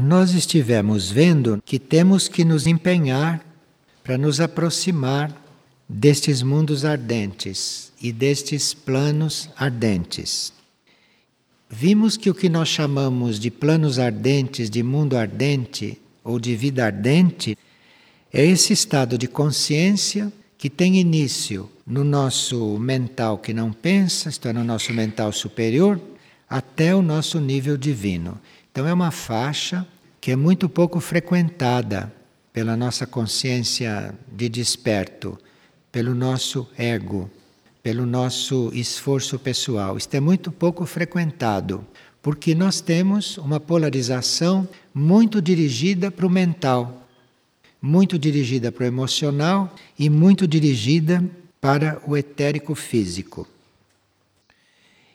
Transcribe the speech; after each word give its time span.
nós 0.00 0.34
estivemos 0.34 1.10
vendo 1.10 1.62
que 1.64 1.78
temos 1.78 2.28
que 2.28 2.44
nos 2.44 2.66
empenhar 2.66 3.44
para 4.02 4.16
nos 4.16 4.40
aproximar 4.40 5.30
destes 5.88 6.42
mundos 6.42 6.84
ardentes 6.84 7.92
e 8.00 8.12
destes 8.12 8.72
planos 8.72 9.50
ardentes. 9.56 10.52
Vimos 11.68 12.16
que 12.16 12.30
o 12.30 12.34
que 12.34 12.48
nós 12.48 12.68
chamamos 12.68 13.38
de 13.38 13.50
planos 13.50 13.98
ardentes, 13.98 14.70
de 14.70 14.82
mundo 14.82 15.16
ardente 15.16 16.00
ou 16.24 16.40
de 16.40 16.56
vida 16.56 16.84
ardente, 16.86 17.56
é 18.32 18.44
esse 18.44 18.72
estado 18.72 19.18
de 19.18 19.28
consciência 19.28 20.32
que 20.56 20.70
tem 20.70 20.98
início 20.98 21.70
no 21.86 22.04
nosso 22.04 22.78
mental 22.78 23.38
que 23.38 23.52
não 23.52 23.72
pensa, 23.72 24.28
isto 24.28 24.48
é, 24.48 24.52
no 24.52 24.64
nosso 24.64 24.92
mental 24.92 25.32
superior, 25.32 26.00
até 26.48 26.94
o 26.94 27.02
nosso 27.02 27.38
nível 27.40 27.76
divino. 27.76 28.38
Então 28.80 28.88
é 28.88 28.94
uma 28.94 29.10
faixa 29.10 29.86
que 30.22 30.30
é 30.30 30.36
muito 30.36 30.66
pouco 30.66 31.00
frequentada 31.00 32.10
pela 32.50 32.74
nossa 32.78 33.06
consciência 33.06 34.14
de 34.32 34.48
desperto, 34.48 35.38
pelo 35.92 36.14
nosso 36.14 36.66
ego, 36.78 37.30
pelo 37.82 38.06
nosso 38.06 38.70
esforço 38.72 39.38
pessoal. 39.38 39.98
Isto 39.98 40.14
é 40.14 40.20
muito 40.20 40.50
pouco 40.50 40.86
frequentado, 40.86 41.86
porque 42.22 42.54
nós 42.54 42.80
temos 42.80 43.36
uma 43.36 43.60
polarização 43.60 44.66
muito 44.94 45.42
dirigida 45.42 46.10
para 46.10 46.26
o 46.26 46.30
mental, 46.30 47.06
muito 47.82 48.18
dirigida 48.18 48.72
para 48.72 48.84
o 48.84 48.86
emocional 48.86 49.74
e 49.98 50.08
muito 50.08 50.48
dirigida 50.48 51.22
para 51.60 52.00
o 52.06 52.16
etérico 52.16 52.74
físico. 52.74 53.46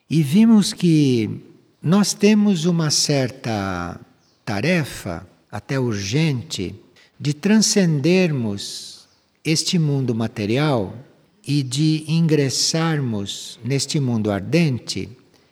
E 0.08 0.22
vimos 0.22 0.72
que 0.72 1.55
nós 1.86 2.16
temos 2.16 2.66
uma 2.66 2.90
certa 2.90 4.02
tarefa, 4.44 5.28
até 5.52 5.80
urgente, 5.80 6.74
de 7.20 7.32
transcendermos 7.32 9.08
este 9.44 9.78
mundo 9.78 10.16
material 10.16 10.98
e 11.46 11.62
de 11.62 12.04
ingressarmos 12.08 13.60
neste 13.64 14.00
mundo 14.00 14.32
ardente, 14.32 15.08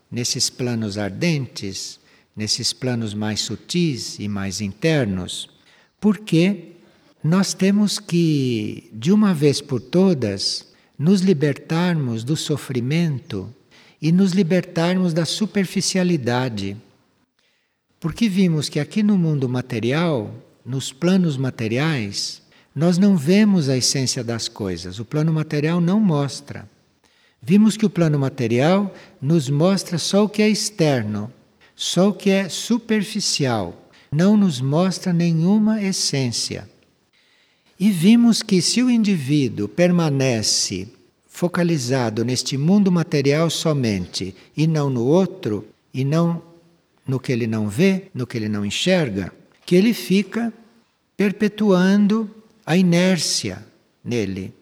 nesses 0.09 0.49
planos 0.49 0.97
ardentes, 0.97 1.99
nesses 2.35 2.73
planos 2.73 3.13
mais 3.13 3.41
sutis 3.41 4.17
e 4.17 4.27
mais 4.27 4.59
internos, 4.59 5.47
porque 6.01 6.71
nós 7.23 7.53
temos 7.53 7.99
que, 7.99 8.89
de 8.91 9.11
uma 9.11 9.35
vez 9.35 9.61
por 9.61 9.79
todas, 9.79 10.65
nos 10.97 11.21
libertarmos 11.21 12.23
do 12.23 12.35
sofrimento 12.35 13.53
e 14.03 14.11
nos 14.11 14.33
libertarmos 14.33 15.13
da 15.13 15.23
superficialidade. 15.23 16.75
Porque 18.01 18.27
vimos 18.27 18.67
que 18.67 18.77
aqui 18.77 19.01
no 19.01 19.17
mundo 19.17 19.47
material, 19.47 20.35
nos 20.65 20.91
planos 20.91 21.37
materiais, 21.37 22.41
nós 22.75 22.97
não 22.97 23.15
vemos 23.15 23.69
a 23.69 23.77
essência 23.77 24.21
das 24.21 24.49
coisas. 24.49 24.99
O 24.99 25.05
plano 25.05 25.31
material 25.31 25.79
não 25.79 26.01
mostra. 26.01 26.69
Vimos 27.41 27.77
que 27.77 27.85
o 27.85 27.89
plano 27.89 28.19
material 28.19 28.93
nos 29.21 29.49
mostra 29.49 29.97
só 29.97 30.25
o 30.25 30.29
que 30.29 30.41
é 30.41 30.49
externo, 30.49 31.31
só 31.73 32.09
o 32.09 32.13
que 32.13 32.29
é 32.29 32.49
superficial, 32.49 33.89
não 34.11 34.35
nos 34.35 34.59
mostra 34.59 35.13
nenhuma 35.13 35.81
essência. 35.81 36.69
E 37.79 37.89
vimos 37.89 38.41
que 38.41 38.61
se 38.61 38.83
o 38.83 38.89
indivíduo 38.89 39.69
permanece 39.69 40.89
focalizado 41.33 42.23
neste 42.23 42.55
mundo 42.59 42.91
material 42.91 43.49
somente 43.49 44.35
e 44.55 44.67
não 44.67 44.87
no 44.87 45.03
outro, 45.03 45.65
e 45.91 46.05
não 46.05 46.43
no 47.07 47.19
que 47.19 47.31
ele 47.31 47.47
não 47.47 47.67
vê, 47.67 48.03
no 48.13 48.27
que 48.27 48.37
ele 48.37 48.47
não 48.47 48.63
enxerga, 48.63 49.33
que 49.65 49.75
ele 49.75 49.95
fica 49.95 50.53
perpetuando 51.17 52.29
a 52.63 52.77
inércia 52.77 53.65
nele, 54.05 54.53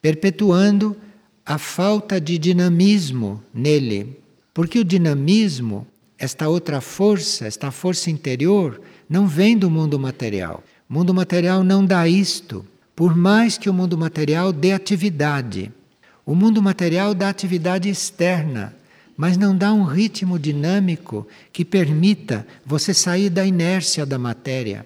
perpetuando 0.00 0.96
a 1.44 1.58
falta 1.58 2.18
de 2.18 2.38
dinamismo 2.38 3.42
nele. 3.52 4.18
Porque 4.54 4.78
o 4.78 4.84
dinamismo, 4.84 5.86
esta 6.18 6.48
outra 6.48 6.80
força, 6.80 7.46
esta 7.46 7.70
força 7.70 8.10
interior, 8.10 8.80
não 9.06 9.28
vem 9.28 9.56
do 9.56 9.70
mundo 9.70 9.98
material. 9.98 10.64
O 10.88 10.94
mundo 10.94 11.12
material 11.12 11.62
não 11.62 11.84
dá 11.84 12.08
isto, 12.08 12.64
por 12.96 13.14
mais 13.14 13.58
que 13.58 13.68
o 13.68 13.74
mundo 13.74 13.98
material 13.98 14.50
dê 14.50 14.72
atividade. 14.72 15.70
O 16.26 16.34
mundo 16.34 16.60
material 16.60 17.14
dá 17.14 17.28
atividade 17.28 17.88
externa, 17.88 18.74
mas 19.16 19.36
não 19.36 19.56
dá 19.56 19.72
um 19.72 19.84
ritmo 19.84 20.40
dinâmico 20.40 21.24
que 21.52 21.64
permita 21.64 22.44
você 22.66 22.92
sair 22.92 23.30
da 23.30 23.46
inércia 23.46 24.04
da 24.04 24.18
matéria. 24.18 24.84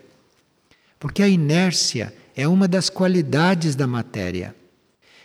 Porque 0.99 1.23
a 1.23 1.29
inércia 1.29 2.15
é 2.37 2.47
uma 2.47 2.69
das 2.69 2.91
qualidades 2.91 3.75
da 3.75 3.87
matéria. 3.87 4.55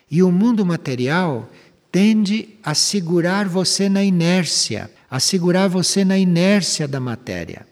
E 0.09 0.23
o 0.23 0.31
mundo 0.31 0.65
material 0.65 1.51
tende 1.91 2.47
a 2.63 2.73
segurar 2.73 3.47
você 3.49 3.89
na 3.89 4.01
inércia, 4.01 4.89
a 5.11 5.19
segurar 5.19 5.67
você 5.67 6.05
na 6.05 6.17
inércia 6.17 6.87
da 6.87 6.99
matéria. 7.01 7.67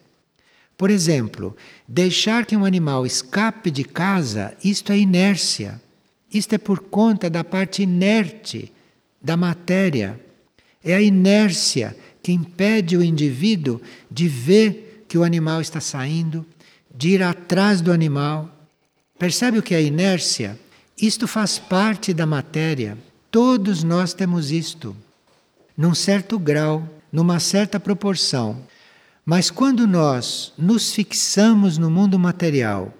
Por 0.77 0.89
exemplo, 0.89 1.55
deixar 1.87 2.45
que 2.45 2.57
um 2.57 2.65
animal 2.65 3.05
escape 3.05 3.71
de 3.71 3.85
casa, 3.85 4.53
isto 4.61 4.91
é 4.91 4.97
inércia. 4.97 5.81
Isto 6.33 6.55
é 6.55 6.57
por 6.57 6.79
conta 6.79 7.29
da 7.29 7.43
parte 7.43 7.83
inerte 7.83 8.71
da 9.21 9.37
matéria. 9.37 10.19
É 10.83 10.95
a 10.95 11.01
inércia 11.01 11.95
que 12.21 12.31
impede 12.31 12.97
o 12.97 13.03
indivíduo 13.03 13.81
de 14.09 14.27
ver 14.27 15.05
que 15.07 15.17
o 15.17 15.23
animal 15.23 15.61
está 15.61 15.79
saindo, 15.79 16.45
de 16.93 17.09
ir 17.09 17.23
atrás 17.23 17.81
do 17.81 17.91
animal. 17.91 18.49
Percebe 19.17 19.59
o 19.59 19.63
que 19.63 19.75
é 19.75 19.81
inércia? 19.81 20.59
Isto 20.99 21.27
faz 21.27 21.59
parte 21.59 22.13
da 22.13 22.25
matéria. 22.25 22.97
Todos 23.31 23.83
nós 23.83 24.13
temos 24.13 24.51
isto, 24.51 24.95
num 25.77 25.93
certo 25.93 26.37
grau, 26.37 26.87
numa 27.11 27.39
certa 27.39 27.79
proporção. 27.79 28.61
Mas 29.25 29.49
quando 29.49 29.87
nós 29.87 30.53
nos 30.57 30.91
fixamos 30.93 31.77
no 31.77 31.89
mundo 31.89 32.19
material 32.19 32.93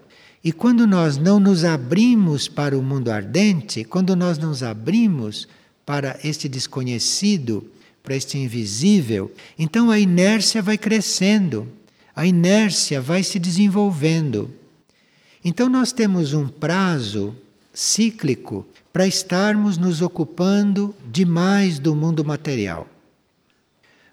e 0.44 0.52
quando 0.52 0.86
nós 0.86 1.18
não 1.18 1.40
nos 1.40 1.64
abrimos 1.64 2.50
para 2.50 2.78
o 2.78 2.84
mundo 2.84 3.10
ardente, 3.10 3.86
quando 3.86 4.14
nós 4.14 4.38
nos 4.38 4.62
abrimos 4.62 5.48
para 5.86 6.20
este 6.22 6.50
desconhecido, 6.50 7.72
para 8.04 8.16
este 8.16 8.38
invisível, 8.38 9.32
então 9.58 9.90
a 9.90 9.98
inércia 9.98 10.62
vai 10.62 10.78
crescendo, 10.78 11.66
a 12.14 12.26
inércia 12.26 13.00
vai 13.00 13.24
se 13.24 13.40
desenvolvendo. 13.40 14.52
Então 15.46 15.70
nós 15.70 15.94
temos 15.94 16.34
um 16.34 16.50
prazo 16.50 17.34
cíclico 17.74 18.68
para 18.92 19.08
estarmos 19.08 19.78
nos 19.78 20.02
ocupando 20.02 20.94
demais 21.10 21.80
do 21.80 21.96
mundo 21.96 22.24
material. 22.24 22.88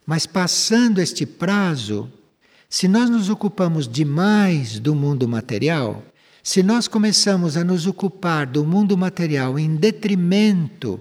Mas 0.06 0.26
passando 0.26 1.00
este 1.00 1.26
prazo, 1.26 2.10
se 2.68 2.86
nós 2.86 3.10
nos 3.10 3.28
ocupamos 3.28 3.88
demais 3.88 4.78
do 4.78 4.94
mundo 4.94 5.28
material, 5.28 6.04
se 6.42 6.62
nós 6.62 6.88
começamos 6.88 7.56
a 7.56 7.64
nos 7.64 7.86
ocupar 7.86 8.46
do 8.46 8.64
mundo 8.64 8.96
material 8.96 9.58
em 9.58 9.76
detrimento 9.76 11.00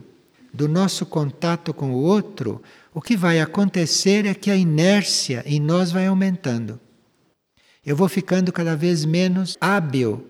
do 0.53 0.67
nosso 0.67 1.05
contato 1.05 1.73
com 1.73 1.91
o 1.91 2.03
outro, 2.03 2.61
o 2.93 3.01
que 3.01 3.15
vai 3.15 3.39
acontecer 3.39 4.25
é 4.25 4.33
que 4.33 4.51
a 4.51 4.55
inércia 4.55 5.43
em 5.45 5.59
nós 5.59 5.91
vai 5.91 6.07
aumentando. 6.07 6.79
Eu 7.85 7.95
vou 7.95 8.09
ficando 8.09 8.51
cada 8.51 8.75
vez 8.75 9.05
menos 9.05 9.57
hábil 9.61 10.27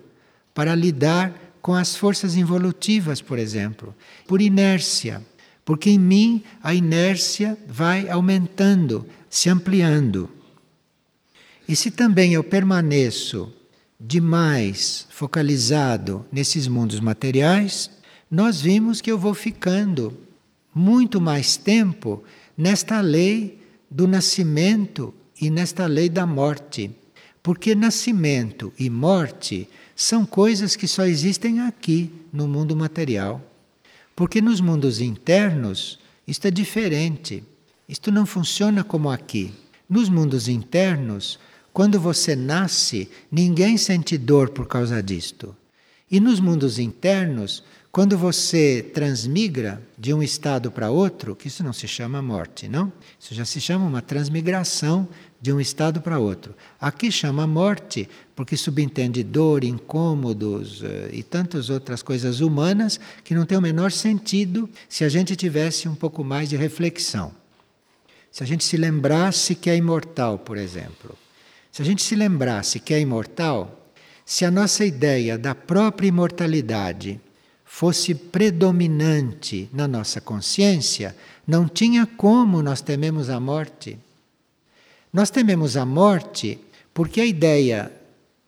para 0.54 0.76
lidar 0.76 1.34
com 1.62 1.74
as 1.74 1.96
forças 1.96 2.36
involutivas, 2.36 3.22
por 3.22 3.40
exemplo, 3.40 3.96
por 4.28 4.42
inércia, 4.42 5.26
porque 5.66 5.90
em 5.90 6.00
mim 6.00 6.44
a 6.62 6.74
inércia 6.74 7.58
vai 7.68 8.10
aumentando, 8.10 9.06
se 9.30 9.50
ampliando. 9.50 10.30
E 11.68 11.76
se 11.76 11.92
também 11.92 12.34
eu 12.34 12.44
permaneço 12.44 13.54
demais 14.00 15.06
focalizado 15.10 16.26
nesses 16.32 16.68
mundos 16.68 17.00
materiais, 17.00 17.92
nós 18.32 18.62
vimos 18.62 19.02
que 19.02 19.12
eu 19.12 19.18
vou 19.18 19.34
ficando 19.34 20.16
muito 20.74 21.20
mais 21.20 21.58
tempo 21.58 22.24
nesta 22.58 23.02
lei 23.02 23.62
do 23.90 24.08
nascimento 24.08 25.14
e 25.42 25.50
nesta 25.50 25.86
lei 25.88 26.08
da 26.08 26.26
morte. 26.26 26.92
Porque 27.42 27.74
nascimento 27.74 28.72
e 28.78 28.90
morte 28.90 29.68
são 29.96 30.26
coisas 30.26 30.76
que 30.76 30.88
só 30.88 31.06
existem 31.06 31.62
aqui 31.62 32.12
no 32.32 32.48
mundo 32.48 32.76
material. 32.76 33.42
Porque 34.16 34.42
nos 34.42 34.62
mundos 34.62 35.02
internos 35.02 36.00
isto 36.28 36.46
é 36.46 36.52
diferente. 36.52 37.44
Isto 37.88 38.12
não 38.12 38.26
funciona 38.26 38.84
como 38.84 39.10
aqui. 39.10 39.52
Nos 39.90 40.10
mundos 40.10 40.48
internos, 40.48 41.40
quando 41.80 41.98
você 41.98 42.36
nasce, 42.36 43.10
ninguém 43.32 43.78
sente 43.78 44.18
dor 44.18 44.50
por 44.50 44.68
causa 44.68 45.02
disto. 45.02 45.56
E 46.12 46.20
nos 46.20 46.42
mundos 46.42 46.78
internos, 46.78 47.64
quando 47.90 48.18
você 48.18 48.84
transmigra 48.94 49.82
de 49.98 50.14
um 50.14 50.22
estado 50.22 50.70
para 50.72 50.92
outro, 50.92 51.34
que 51.38 51.48
isso 51.48 51.64
não 51.64 51.72
se 51.72 51.88
chama 51.88 52.22
morte, 52.22 52.68
não? 52.68 52.92
Isso 53.18 53.34
já 53.34 53.46
se 53.46 53.62
chama 53.62 53.86
uma 53.86 54.02
transmigração 54.02 55.08
de 55.42 55.54
um 55.54 55.62
estado 55.62 56.02
para 56.02 56.20
outro. 56.20 56.54
Aqui 56.82 57.10
chama 57.10 57.48
morte 57.48 58.10
porque 58.36 58.58
subentende 58.58 59.24
dor, 59.24 59.64
incômodos 59.64 60.84
eh, 60.84 61.12
e 61.14 61.24
tantas 61.24 61.70
outras 61.70 62.04
coisas 62.04 62.42
humanas 62.42 63.00
que 63.24 63.34
não 63.34 63.46
tem 63.46 63.58
o 63.58 63.62
menor 63.62 63.94
sentido 63.94 64.70
se 64.90 65.06
a 65.06 65.10
gente 65.10 65.34
tivesse 65.34 65.88
um 65.88 65.96
pouco 65.96 66.26
mais 66.26 66.50
de 66.50 66.58
reflexão. 66.58 67.32
Se 68.30 68.44
a 68.44 68.46
gente 68.46 68.66
se 68.66 68.76
lembrasse 68.76 69.56
que 69.56 69.70
é 69.70 69.78
imortal, 69.78 70.38
por 70.38 70.58
exemplo. 70.58 71.18
Se 71.72 71.82
a 71.82 71.86
gente 71.86 72.02
se 72.02 72.16
lembrasse 72.16 72.80
que 72.80 72.94
é 72.94 73.00
imortal, 73.00 73.92
se 74.26 74.46
a 74.46 74.52
nossa 74.52 74.86
ideia 74.86 75.38
da 75.38 75.56
própria 75.56 76.08
imortalidade 76.08 77.20
fosse 77.66 78.14
predominante 78.14 79.70
na 79.72 79.88
nossa 79.88 80.20
consciência, 80.20 81.16
não 81.48 81.68
tinha 81.68 82.06
como 82.06 82.62
nós 82.62 82.82
tememos 82.82 83.30
a 83.30 83.40
morte. 83.40 83.98
Nós 85.12 85.30
tememos 85.30 85.78
a 85.78 85.86
morte 85.86 86.60
porque 86.94 87.22
a 87.22 87.26
ideia 87.26 87.92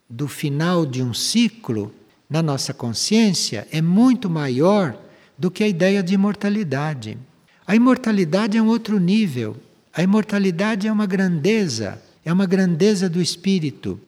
do 0.10 0.28
final 0.28 0.86
de 0.86 1.02
um 1.02 1.14
ciclo 1.14 1.94
na 2.30 2.42
nossa 2.42 2.74
consciência 2.74 3.68
é 3.72 3.82
muito 3.82 4.30
maior 4.30 4.98
do 5.38 5.50
que 5.50 5.64
a 5.64 5.68
ideia 5.68 6.04
de 6.04 6.14
imortalidade. 6.14 7.18
A 7.66 7.76
imortalidade 7.76 8.58
é 8.58 8.62
um 8.62 8.68
outro 8.68 9.00
nível. 9.00 9.56
A 9.94 10.04
imortalidade 10.04 10.88
é 10.88 10.92
uma 10.92 11.06
grandeza, 11.06 12.02
é 12.24 12.32
uma 12.32 12.46
grandeza 12.46 13.10
do 13.10 13.22
espírito. 13.22 14.00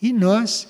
E 0.00 0.12
nós, 0.12 0.68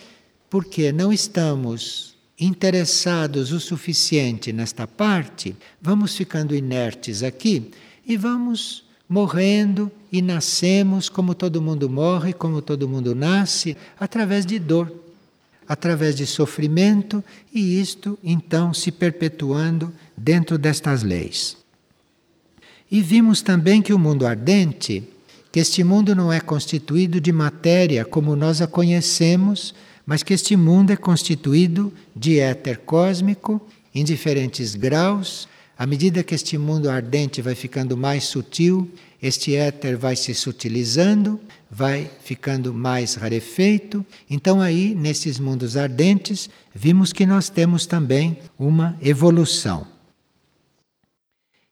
porque 0.48 0.92
não 0.92 1.12
estamos 1.12 2.14
interessados 2.38 3.52
o 3.52 3.60
suficiente 3.60 4.52
nesta 4.52 4.86
parte, 4.86 5.56
vamos 5.80 6.16
ficando 6.16 6.54
inertes 6.54 7.22
aqui 7.22 7.70
e 8.06 8.16
vamos 8.16 8.84
morrendo 9.08 9.90
e 10.10 10.22
nascemos 10.22 11.08
como 11.08 11.34
todo 11.34 11.62
mundo 11.62 11.88
morre, 11.88 12.32
como 12.32 12.60
todo 12.62 12.88
mundo 12.88 13.14
nasce, 13.14 13.76
através 13.98 14.44
de 14.44 14.58
dor, 14.58 14.92
através 15.68 16.16
de 16.16 16.26
sofrimento, 16.26 17.22
e 17.52 17.80
isto 17.80 18.18
então 18.22 18.74
se 18.74 18.90
perpetuando 18.90 19.92
dentro 20.16 20.58
destas 20.58 21.02
leis. 21.02 21.56
E 22.90 23.00
vimos 23.00 23.40
também 23.40 23.80
que 23.80 23.92
o 23.92 23.98
mundo 23.98 24.26
ardente, 24.26 25.02
que 25.52 25.60
este 25.60 25.84
mundo 25.84 26.16
não 26.16 26.32
é 26.32 26.40
constituído 26.40 27.20
de 27.20 27.30
matéria 27.30 28.06
como 28.06 28.34
nós 28.34 28.62
a 28.62 28.66
conhecemos, 28.66 29.74
mas 30.06 30.22
que 30.22 30.32
este 30.32 30.56
mundo 30.56 30.90
é 30.90 30.96
constituído 30.96 31.92
de 32.16 32.40
éter 32.40 32.78
cósmico 32.78 33.60
em 33.94 34.02
diferentes 34.02 34.74
graus, 34.74 35.46
à 35.76 35.86
medida 35.86 36.22
que 36.22 36.34
este 36.34 36.56
mundo 36.56 36.88
ardente 36.88 37.42
vai 37.42 37.54
ficando 37.54 37.98
mais 37.98 38.24
sutil, 38.24 38.90
este 39.20 39.54
éter 39.54 39.98
vai 39.98 40.16
se 40.16 40.34
sutilizando, 40.34 41.38
vai 41.70 42.10
ficando 42.24 42.72
mais 42.72 43.14
rarefeito. 43.14 44.04
Então, 44.30 44.60
aí, 44.60 44.94
nesses 44.94 45.38
mundos 45.38 45.76
ardentes, 45.76 46.48
vimos 46.74 47.12
que 47.12 47.26
nós 47.26 47.50
temos 47.50 47.84
também 47.84 48.38
uma 48.58 48.96
evolução. 49.02 49.86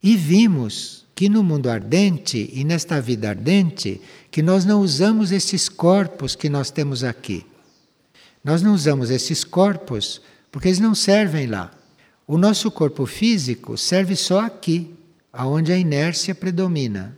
E 0.03 0.17
vimos 0.17 1.00
que 1.21 1.29
no 1.29 1.45
mundo 1.45 1.69
ardente 1.69 2.49
e 2.51 2.65
nesta 2.65 2.99
vida 2.99 3.29
ardente, 3.29 4.01
que 4.31 4.41
nós 4.41 4.65
não 4.65 4.81
usamos 4.81 5.33
esses 5.33 5.69
corpos 5.69 6.35
que 6.35 6.49
nós 6.49 6.71
temos 6.71 7.05
aqui. 7.05 7.45
Nós 8.43 8.63
não 8.63 8.73
usamos 8.73 9.11
esses 9.11 9.45
corpos 9.45 10.23
porque 10.51 10.69
eles 10.69 10.79
não 10.79 10.95
servem 10.95 11.47
lá. 11.47 11.73
O 12.27 12.39
nosso 12.39 12.71
corpo 12.71 13.05
físico 13.05 13.77
serve 13.77 14.17
só 14.17 14.41
aqui, 14.41 14.95
aonde 15.31 15.71
a 15.71 15.77
inércia 15.77 16.35
predomina. 16.35 17.15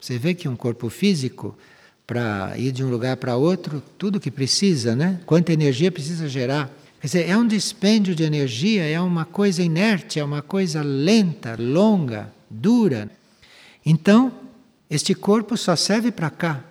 Você 0.00 0.18
vê 0.18 0.34
que 0.34 0.48
um 0.48 0.56
corpo 0.56 0.90
físico, 0.90 1.56
para 2.04 2.58
ir 2.58 2.72
de 2.72 2.82
um 2.82 2.90
lugar 2.90 3.18
para 3.18 3.36
outro, 3.36 3.80
tudo 3.96 4.18
que 4.18 4.32
precisa, 4.32 4.96
né? 4.96 5.20
Quanta 5.24 5.52
energia 5.52 5.92
precisa 5.92 6.28
gerar. 6.28 6.76
Quer 7.00 7.06
dizer, 7.06 7.30
é 7.30 7.36
um 7.36 7.46
dispêndio 7.46 8.16
de 8.16 8.24
energia, 8.24 8.82
é 8.84 9.00
uma 9.00 9.24
coisa 9.24 9.62
inerte, 9.62 10.18
é 10.18 10.24
uma 10.24 10.42
coisa 10.42 10.82
lenta, 10.82 11.54
longa, 11.56 12.34
dura. 12.50 13.08
Então, 13.84 14.32
este 14.88 15.14
corpo 15.14 15.56
só 15.56 15.76
serve 15.76 16.10
para 16.10 16.30
cá. 16.30 16.64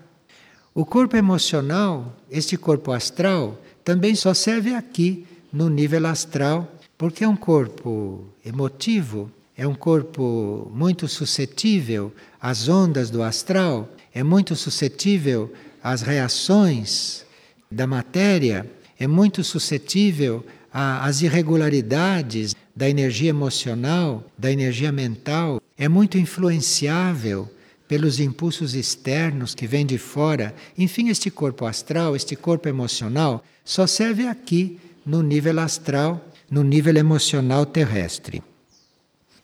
O 0.74 0.86
corpo 0.86 1.16
emocional, 1.16 2.16
este 2.32 2.58
corpo 2.58 2.92
astral, 2.92 3.62
também 3.84 4.16
só 4.16 4.34
serve 4.34 4.74
aqui, 4.74 5.28
no 5.52 5.70
nível 5.70 6.08
astral, 6.08 6.68
porque 6.98 7.24
é 7.24 7.28
um 7.28 7.36
corpo 7.36 8.26
emotivo, 8.44 9.32
é 9.56 9.68
um 9.68 9.76
corpo 9.76 10.72
muito 10.74 11.08
suscetível 11.08 12.12
às 12.42 12.68
ondas 12.68 13.12
do 13.12 13.22
astral, 13.22 13.88
é 14.12 14.24
muito 14.24 14.56
suscetível 14.56 15.54
às 15.84 16.02
reações 16.02 17.24
da 17.70 17.86
matéria, 17.86 18.66
é 19.00 19.06
muito 19.06 19.44
suscetível 19.44 20.44
às 20.72 21.22
irregularidades 21.22 22.56
da 22.76 22.90
energia 22.90 23.30
emocional, 23.30 24.24
da 24.36 24.52
energia 24.52 24.92
mental, 24.92 25.62
é 25.78 25.88
muito 25.88 26.18
influenciável 26.18 27.50
pelos 27.88 28.20
impulsos 28.20 28.74
externos 28.74 29.54
que 29.54 29.68
vêm 29.68 29.86
de 29.86 29.98
fora. 29.98 30.56
Enfim, 30.78 31.10
este 31.10 31.30
corpo 31.30 31.66
astral, 31.66 32.16
este 32.16 32.36
corpo 32.36 32.68
emocional, 32.68 33.44
só 33.64 33.86
serve 33.86 34.28
aqui, 34.28 34.80
no 35.06 35.22
nível 35.22 35.60
astral, 35.60 36.26
no 36.50 36.64
nível 36.64 36.96
emocional 36.96 37.66
terrestre. 37.66 38.42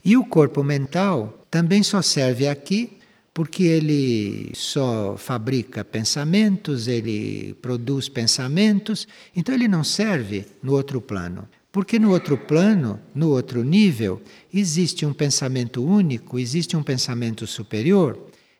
E 0.03 0.15
o 0.15 0.25
corpo 0.25 0.63
mental 0.63 1.45
também 1.51 1.83
só 1.83 2.01
serve 2.01 2.47
aqui 2.47 2.97
porque 3.33 3.63
ele 3.63 4.51
só 4.53 5.15
fabrica 5.17 5.83
pensamentos, 5.83 6.87
ele 6.87 7.55
produz 7.61 8.09
pensamentos, 8.09 9.07
então 9.35 9.53
ele 9.55 9.67
não 9.67 9.83
serve 9.83 10.45
no 10.61 10.73
outro 10.73 10.99
plano. 10.99 11.47
Porque 11.79 11.97
no 11.97 12.11
outro 12.11 12.37
plano, 12.37 12.99
no 13.15 13.29
outro 13.29 13.63
nível, 13.63 14.21
existe 14.53 15.05
um 15.05 15.13
pensamento 15.13 15.81
único, 15.81 16.37
existe 16.37 16.75
um 16.75 16.83
pensamento 16.83 17.47
superior, 17.47 18.19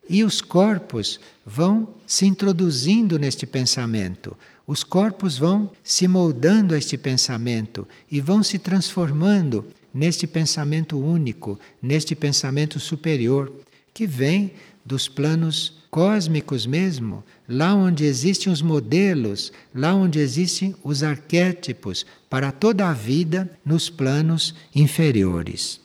e 0.10 0.24
os 0.24 0.40
corpos 0.40 1.20
vão 1.46 1.96
se 2.08 2.26
introduzindo 2.26 3.20
neste 3.20 3.46
pensamento. 3.46 4.38
Os 4.66 4.86
corpos 4.86 5.38
vão 5.38 5.70
se 5.84 6.08
moldando 6.08 6.74
a 6.74 6.78
este 6.78 6.98
pensamento 6.98 7.86
e 8.10 8.22
vão 8.22 8.42
se 8.42 8.58
transformando 8.58 9.66
neste 9.94 10.26
pensamento 10.26 10.98
único, 10.98 11.60
neste 11.82 12.16
pensamento 12.16 12.80
superior, 12.80 13.52
que 13.94 14.08
vem 14.08 14.54
dos 14.86 15.10
planos 15.10 15.74
cósmicos 15.92 16.66
mesmo, 16.66 17.22
lá 17.50 17.74
onde 17.74 18.06
existem 18.06 18.54
os 18.54 18.62
modelos, 18.62 19.52
lá 19.74 19.94
onde 19.94 20.20
existem 20.20 20.76
os 20.84 21.02
arquétipos 21.02 22.06
para 22.30 22.52
toda 22.52 22.88
a 22.88 22.94
vida 22.94 23.50
nos 23.66 23.90
planos 23.90 24.54
inferiores. 24.74 25.82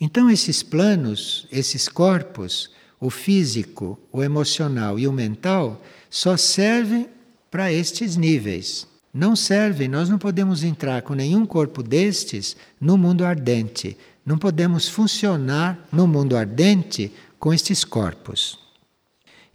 Então, 0.00 0.30
esses 0.30 0.62
planos, 0.62 1.46
esses 1.50 1.88
corpos, 1.88 2.70
o 3.00 3.10
físico, 3.10 3.98
o 4.12 4.22
emocional 4.22 4.98
e 4.98 5.08
o 5.08 5.12
mental, 5.12 5.82
só 6.08 6.36
servem 6.36 7.08
para 7.50 7.72
estes 7.72 8.16
níveis 8.16 8.86
não 9.16 9.34
servem, 9.34 9.88
nós 9.88 10.10
não 10.10 10.18
podemos 10.18 10.62
entrar 10.62 11.00
com 11.00 11.14
nenhum 11.14 11.46
corpo 11.46 11.82
destes 11.82 12.54
no 12.78 12.98
mundo 12.98 13.24
ardente. 13.24 13.96
Não 14.26 14.36
podemos 14.36 14.88
funcionar 14.88 15.88
no 15.90 16.06
mundo 16.06 16.36
ardente 16.36 17.10
com 17.38 17.50
estes 17.50 17.82
corpos. 17.82 18.65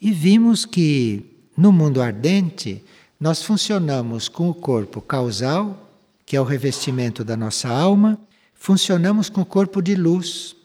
E 0.02 0.12
vimos 0.12 0.66
que 0.66 1.24
no 1.56 1.72
mundo 1.72 2.02
ardente 2.02 2.84
nós 3.20 3.44
funcionamos 3.44 4.28
com 4.28 4.50
o 4.50 4.54
corpo 4.54 5.00
causal, 5.00 5.92
que 6.26 6.36
é 6.36 6.42
o 6.42 6.44
revestimento 6.44 7.24
da 7.24 7.38
nossa 7.38 7.70
alma, 7.70 8.20
funcionamos 8.56 9.30
com 9.30 9.42
o 9.42 9.46
corpo 9.46 9.80
de 9.80 9.94
luz. 9.94 10.56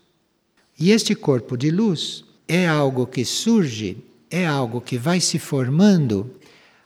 E 0.78 0.90
este 0.90 1.14
corpo 1.14 1.54
de 1.54 1.70
luz 1.70 2.24
é 2.48 2.66
algo 2.66 3.06
que 3.06 3.26
surge, 3.26 3.98
é 4.30 4.46
algo 4.46 4.80
que 4.80 4.96
vai 4.96 5.20
se 5.20 5.38
formando 5.38 6.30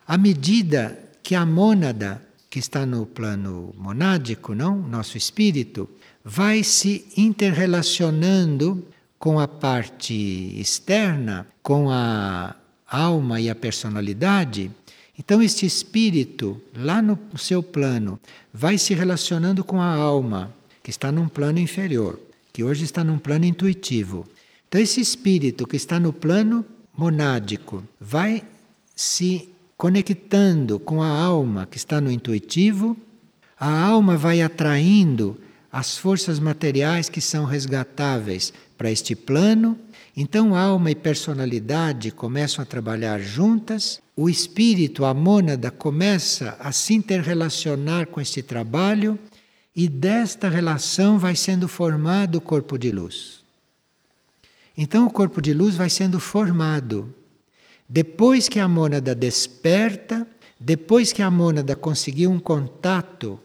à 0.04 0.18
medida 0.18 0.98
que 1.22 1.36
a 1.36 1.46
mônada, 1.46 2.20
que 2.48 2.58
está 2.58 2.84
no 2.84 3.06
plano 3.06 3.72
monádico, 3.78 4.56
não, 4.56 4.76
nosso 4.76 5.16
espírito, 5.16 5.88
vai 6.24 6.64
se 6.64 7.06
interrelacionando 7.16 8.84
com 9.20 9.38
a 9.38 9.46
parte 9.46 10.14
externa, 10.58 11.46
com 11.62 11.90
a 11.90 12.56
alma 12.90 13.38
e 13.38 13.50
a 13.50 13.54
personalidade. 13.54 14.70
Então, 15.18 15.42
este 15.42 15.66
espírito, 15.66 16.58
lá 16.74 17.02
no 17.02 17.18
seu 17.36 17.62
plano, 17.62 18.18
vai 18.50 18.78
se 18.78 18.94
relacionando 18.94 19.62
com 19.62 19.78
a 19.78 19.94
alma, 19.94 20.50
que 20.82 20.88
está 20.88 21.12
num 21.12 21.28
plano 21.28 21.58
inferior, 21.58 22.18
que 22.50 22.64
hoje 22.64 22.84
está 22.84 23.04
num 23.04 23.18
plano 23.18 23.44
intuitivo. 23.44 24.26
Então, 24.66 24.80
esse 24.80 25.02
espírito 25.02 25.66
que 25.66 25.76
está 25.76 26.00
no 26.00 26.14
plano 26.14 26.64
monádico 26.96 27.84
vai 28.00 28.42
se 28.96 29.50
conectando 29.76 30.80
com 30.80 31.02
a 31.02 31.08
alma 31.08 31.66
que 31.70 31.76
está 31.76 32.00
no 32.00 32.10
intuitivo, 32.10 32.96
a 33.58 33.84
alma 33.84 34.16
vai 34.16 34.40
atraindo 34.40 35.38
as 35.72 35.96
forças 35.96 36.38
materiais 36.38 37.08
que 37.08 37.20
são 37.20 37.44
resgatáveis 37.44 38.52
para 38.76 38.90
este 38.90 39.14
plano, 39.14 39.78
Então, 40.16 40.56
alma 40.56 40.90
e 40.90 40.94
personalidade 40.94 42.10
começam 42.10 42.62
a 42.62 42.66
trabalhar 42.66 43.20
juntas, 43.20 44.02
o 44.16 44.28
espírito, 44.28 45.04
a 45.04 45.14
mônada, 45.14 45.70
começa 45.70 46.56
a 46.58 46.72
se 46.72 46.94
interrelacionar 46.94 48.06
com 48.08 48.20
este 48.20 48.42
trabalho 48.42 49.18
e 49.74 49.88
desta 49.88 50.48
relação 50.48 51.18
vai 51.18 51.36
sendo 51.36 51.68
formado 51.68 52.36
o 52.36 52.40
corpo 52.40 52.76
de 52.76 52.90
luz. 52.90 53.40
Então, 54.76 55.06
o 55.06 55.10
corpo 55.10 55.40
de 55.40 55.54
luz 55.54 55.76
vai 55.76 55.88
sendo 55.88 56.18
formado. 56.18 57.14
Depois 57.88 58.48
que 58.48 58.58
a 58.58 58.68
mônada 58.68 59.14
desperta, 59.14 60.26
depois 60.58 61.12
que 61.12 61.22
a 61.22 61.30
mônada 61.30 61.74
conseguiu 61.76 62.30
um 62.30 62.40
contato, 62.40 63.38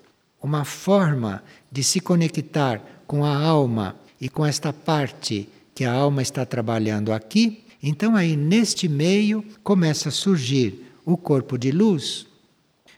uma 0.46 0.64
forma 0.64 1.44
de 1.72 1.84
se 1.84 2.00
conectar 2.00 2.80
com 3.08 3.26
a 3.26 3.36
alma 3.36 3.96
e 4.22 4.30
com 4.30 4.46
esta 4.46 4.72
parte 4.72 5.50
que 5.74 5.84
a 5.84 5.92
alma 5.92 6.22
está 6.22 6.46
trabalhando 6.46 7.12
aqui, 7.12 7.64
então 7.82 8.16
aí 8.16 8.38
neste 8.38 8.88
meio 8.88 9.44
começa 9.64 10.10
a 10.10 10.12
surgir 10.12 10.86
o 11.04 11.18
corpo 11.18 11.58
de 11.58 11.72
luz, 11.72 12.28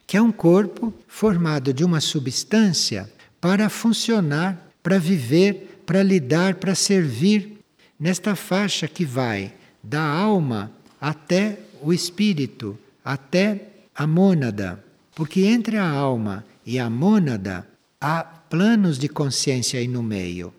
que 0.05 0.17
é 0.17 0.21
um 0.21 0.31
corpo 0.31 0.93
formado 1.07 1.73
de 1.73 1.85
uma 1.85 2.01
substância 2.01 3.09
para 3.39 3.69
funcionar, 3.69 4.69
para 4.83 4.99
viver, 4.99 5.81
para 5.85 6.03
lidar, 6.03 6.55
para 6.55 6.75
servir 6.75 7.59
nesta 7.97 8.35
faixa 8.35 8.89
que 8.89 9.05
vai 9.05 9.53
da 9.81 10.01
alma 10.01 10.69
até 10.99 11.59
o 11.81 11.93
espírito, 11.93 12.77
até 13.03 13.69
a 13.95 14.05
mônada. 14.05 14.83
Porque 15.15 15.45
entre 15.45 15.77
a 15.77 15.89
alma 15.89 16.45
e 16.67 16.77
a 16.77 16.89
mônada 16.89 17.65
há 17.99 18.21
planos 18.21 18.99
de 18.99 19.07
consciência 19.07 19.79
aí 19.79 19.87
no 19.87 20.03
meio. 20.03 20.53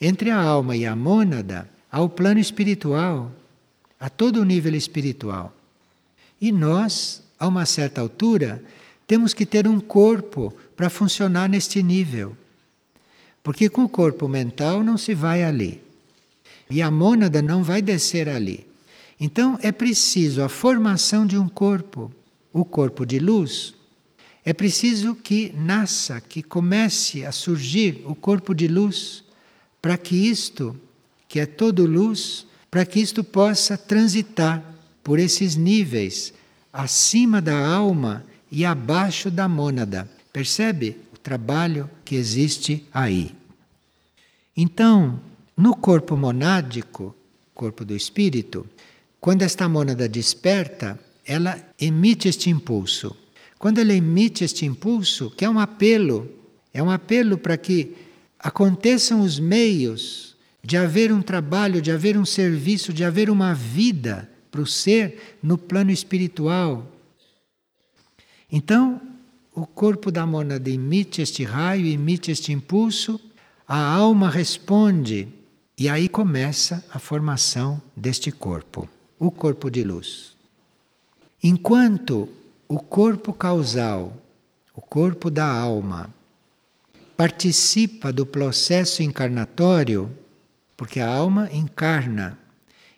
Entre 0.00 0.30
a 0.30 0.40
alma 0.40 0.76
e 0.76 0.86
a 0.86 0.94
mônada 0.94 1.68
há 1.90 2.00
o 2.00 2.08
plano 2.08 2.38
espiritual, 2.38 3.32
a 3.98 4.08
todo 4.08 4.40
o 4.40 4.44
nível 4.44 4.72
espiritual. 4.76 5.52
E 6.40 6.52
nós, 6.52 7.24
a 7.40 7.48
uma 7.48 7.66
certa 7.66 8.00
altura, 8.00 8.62
temos 9.04 9.34
que 9.34 9.44
ter 9.44 9.66
um 9.66 9.80
corpo 9.80 10.54
para 10.76 10.88
funcionar 10.88 11.48
neste 11.48 11.82
nível. 11.82 12.36
Porque 13.42 13.68
com 13.68 13.82
o 13.82 13.88
corpo 13.88 14.28
mental 14.28 14.84
não 14.84 14.96
se 14.96 15.12
vai 15.12 15.42
ali. 15.42 15.82
E 16.70 16.80
a 16.80 16.88
mônada 16.88 17.42
não 17.42 17.64
vai 17.64 17.82
descer 17.82 18.28
ali. 18.28 18.64
Então 19.18 19.58
é 19.60 19.72
preciso 19.72 20.44
a 20.44 20.48
formação 20.48 21.26
de 21.26 21.36
um 21.36 21.48
corpo, 21.48 22.12
o 22.52 22.64
corpo 22.64 23.04
de 23.04 23.18
luz. 23.18 23.75
É 24.46 24.52
preciso 24.52 25.16
que 25.16 25.52
nasça, 25.56 26.20
que 26.20 26.40
comece 26.40 27.26
a 27.26 27.32
surgir 27.32 28.04
o 28.06 28.14
corpo 28.14 28.54
de 28.54 28.68
luz 28.68 29.24
para 29.82 29.98
que 29.98 30.14
isto, 30.14 30.80
que 31.28 31.40
é 31.40 31.46
todo 31.46 31.84
luz, 31.84 32.46
para 32.70 32.86
que 32.86 33.00
isto 33.00 33.24
possa 33.24 33.76
transitar 33.76 34.62
por 35.02 35.18
esses 35.18 35.56
níveis, 35.56 36.32
acima 36.72 37.42
da 37.42 37.58
alma 37.58 38.24
e 38.48 38.64
abaixo 38.64 39.32
da 39.32 39.48
mônada. 39.48 40.08
Percebe 40.32 40.96
o 41.12 41.18
trabalho 41.18 41.90
que 42.04 42.14
existe 42.14 42.86
aí? 42.94 43.34
Então, 44.56 45.18
no 45.56 45.74
corpo 45.74 46.16
monádico, 46.16 47.16
corpo 47.52 47.84
do 47.84 47.96
espírito, 47.96 48.64
quando 49.20 49.42
esta 49.42 49.68
mônada 49.68 50.08
desperta, 50.08 50.96
ela 51.24 51.60
emite 51.80 52.28
este 52.28 52.48
impulso. 52.48 53.25
Quando 53.58 53.78
ela 53.78 53.92
emite 53.92 54.44
este 54.44 54.66
impulso, 54.66 55.30
que 55.30 55.44
é 55.44 55.50
um 55.50 55.58
apelo, 55.58 56.30
é 56.72 56.82
um 56.82 56.90
apelo 56.90 57.38
para 57.38 57.56
que 57.56 57.96
aconteçam 58.38 59.22
os 59.22 59.38
meios 59.38 60.36
de 60.62 60.76
haver 60.76 61.12
um 61.12 61.22
trabalho, 61.22 61.80
de 61.80 61.90
haver 61.90 62.18
um 62.18 62.24
serviço, 62.24 62.92
de 62.92 63.04
haver 63.04 63.30
uma 63.30 63.54
vida 63.54 64.28
para 64.50 64.60
o 64.60 64.66
ser 64.66 65.38
no 65.42 65.56
plano 65.56 65.90
espiritual. 65.90 66.90
Então, 68.50 69.00
o 69.54 69.66
corpo 69.66 70.10
da 70.10 70.26
mônada 70.26 70.68
emite 70.68 71.22
este 71.22 71.44
raio, 71.44 71.86
emite 71.86 72.30
este 72.30 72.52
impulso, 72.52 73.20
a 73.66 73.78
alma 73.78 74.28
responde, 74.28 75.28
e 75.78 75.88
aí 75.88 76.08
começa 76.08 76.84
a 76.90 76.98
formação 76.98 77.80
deste 77.96 78.30
corpo, 78.30 78.88
o 79.18 79.30
corpo 79.30 79.70
de 79.70 79.82
luz. 79.82 80.36
Enquanto 81.42 82.28
o 82.68 82.78
corpo 82.78 83.32
causal, 83.32 84.12
o 84.74 84.80
corpo 84.80 85.30
da 85.30 85.46
alma, 85.46 86.10
participa 87.16 88.12
do 88.12 88.26
processo 88.26 89.02
encarnatório, 89.02 90.10
porque 90.76 91.00
a 91.00 91.08
alma 91.08 91.48
encarna. 91.52 92.38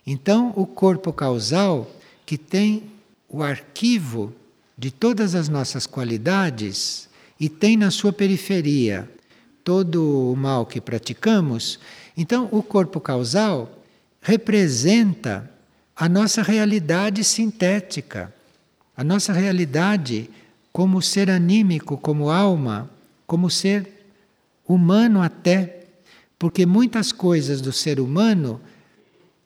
Então, 0.07 0.53
o 0.57 0.67
corpo 0.67 1.13
causal, 1.13 1.91
que 2.25 2.37
tem 2.37 2.91
o 3.29 3.43
arquivo 3.43 4.33
de 4.77 4.91
todas 4.91 5.35
as 5.35 5.49
nossas 5.49 5.87
qualidades 5.87 7.09
e 7.39 7.49
tem 7.49 7.77
na 7.77 7.91
sua 7.91 8.13
periferia 8.13 9.09
todo 9.63 10.33
o 10.33 10.37
mal 10.37 10.65
que 10.65 10.81
praticamos, 10.81 11.79
então 12.17 12.49
o 12.51 12.63
corpo 12.63 13.01
causal 13.01 13.71
representa 14.21 15.51
a 15.95 16.09
nossa 16.09 16.43
realidade 16.43 17.23
sintética, 17.23 18.33
a 18.99 19.05
nossa 19.05 19.33
realidade 19.33 20.28
como 20.73 21.00
ser 21.00 21.31
anímico, 21.31 21.97
como 21.97 22.31
alma, 22.31 22.90
como 23.28 23.49
ser 23.49 23.88
humano 24.67 25.23
até, 25.23 25.85
porque 26.37 26.67
muitas 26.67 27.12
coisas 27.12 27.61
do 27.61 27.73
ser 27.73 28.00
humano, 28.00 28.61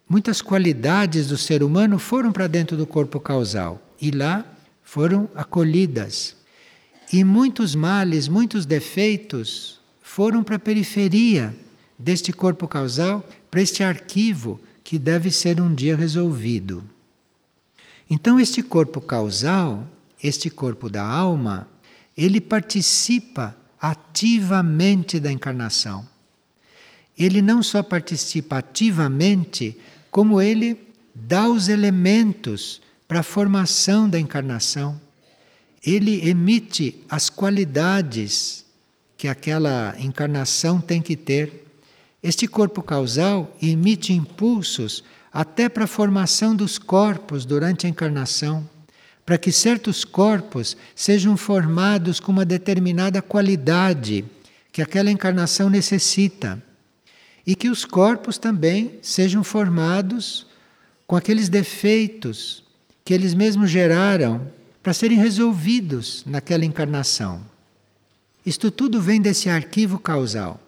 muitas 0.08 0.40
qualidades 0.40 1.26
do 1.26 1.36
ser 1.36 1.62
humano 1.62 1.98
foram 1.98 2.32
para 2.32 2.46
dentro 2.46 2.78
do 2.78 2.86
corpo 2.86 3.20
causal 3.20 3.78
e 4.00 4.10
lá 4.10 4.42
foram 4.82 5.28
acolhidas. 5.34 6.34
E 7.12 7.22
muitos 7.22 7.74
males, 7.74 8.28
muitos 8.28 8.64
defeitos 8.64 9.78
foram 10.00 10.42
para 10.42 10.56
a 10.56 10.58
periferia 10.58 11.54
deste 11.98 12.32
corpo 12.32 12.66
causal, 12.66 13.22
para 13.50 13.60
este 13.60 13.84
arquivo 13.84 14.58
que 14.82 14.98
deve 14.98 15.30
ser 15.30 15.60
um 15.60 15.74
dia 15.74 15.94
resolvido. 15.94 16.82
Então, 18.08 18.38
este 18.38 18.62
corpo 18.62 19.00
causal, 19.00 19.86
este 20.22 20.50
corpo 20.50 20.88
da 20.88 21.04
alma, 21.04 21.68
ele 22.16 22.40
participa 22.40 23.56
ativamente 23.80 25.18
da 25.18 25.32
encarnação. 25.32 26.06
Ele 27.18 27.42
não 27.42 27.62
só 27.62 27.82
participa 27.82 28.58
ativamente, 28.58 29.76
como 30.10 30.40
ele 30.40 30.78
dá 31.14 31.48
os 31.48 31.68
elementos 31.68 32.80
para 33.06 33.20
a 33.20 33.24
formação 33.24 34.08
da 34.08 34.18
encarnação. 34.18 35.00
Ele 35.84 36.28
emite 36.28 37.02
as 37.08 37.28
qualidades 37.28 38.64
que 39.16 39.28
aquela 39.28 39.94
encarnação 39.98 40.80
tem 40.80 41.02
que 41.02 41.16
ter. 41.16 41.66
Este 42.22 42.46
corpo 42.46 42.82
causal 42.82 43.54
emite 43.60 44.12
impulsos 44.12 45.02
até 45.32 45.68
para 45.68 45.84
a 45.84 45.88
formação 45.88 46.54
dos 46.54 46.78
corpos 46.78 47.44
durante 47.44 47.86
a 47.86 47.90
encarnação 47.90 48.68
para 49.24 49.38
que 49.38 49.52
certos 49.52 50.04
corpos 50.04 50.76
sejam 50.94 51.36
formados 51.36 52.18
com 52.18 52.32
uma 52.32 52.44
determinada 52.44 53.22
qualidade 53.22 54.24
que 54.72 54.82
aquela 54.82 55.10
encarnação 55.10 55.70
necessita. 55.70 56.62
E 57.46 57.54
que 57.54 57.68
os 57.68 57.84
corpos 57.84 58.38
também 58.38 58.98
sejam 59.02 59.42
formados 59.42 60.46
com 61.06 61.16
aqueles 61.16 61.48
defeitos 61.48 62.62
que 63.04 63.12
eles 63.12 63.34
mesmos 63.34 63.70
geraram 63.70 64.46
para 64.82 64.92
serem 64.92 65.18
resolvidos 65.18 66.24
naquela 66.26 66.64
encarnação. 66.64 67.42
Isto 68.46 68.70
tudo 68.70 69.00
vem 69.00 69.20
desse 69.20 69.48
arquivo 69.48 69.98
causal. 69.98 70.60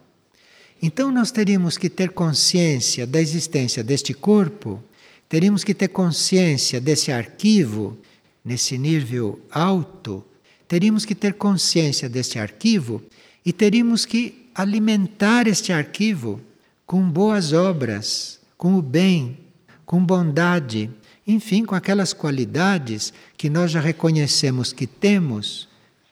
Então 0.87 1.11
nós 1.11 1.31
teríamos 1.31 1.79
que 1.79 1.88
ter 1.88 2.11
consciência 2.11 3.07
da 3.07 3.19
existência 3.19 3.83
deste 3.83 4.12
corpo, 4.12 4.85
teríamos 5.31 5.64
que 5.64 5.73
ter 5.73 5.88
consciência 5.88 6.79
desse 6.79 7.11
arquivo 7.11 7.97
nesse 8.45 8.76
nível 8.76 9.41
alto, 9.50 10.23
teríamos 10.69 11.07
que 11.07 11.14
ter 11.14 11.33
consciência 11.33 12.07
deste 12.07 12.38
arquivo 12.38 13.03
e 13.47 13.50
teríamos 13.50 14.05
que 14.05 14.50
alimentar 14.55 15.47
este 15.47 15.73
arquivo 15.73 16.38
com 16.85 17.09
boas 17.09 17.55
obras, 17.55 18.38
com 18.59 18.75
o 18.75 18.83
bem, 18.83 19.38
com 19.87 20.05
bondade, 20.05 20.91
enfim, 21.26 21.64
com 21.64 21.75
aquelas 21.75 22.12
qualidades 22.12 23.11
que 23.38 23.49
nós 23.49 23.71
já 23.71 23.81
reconhecemos 23.81 24.71
que 24.71 24.87
temos, 24.87 25.67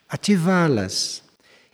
ativá-las. 0.09 1.23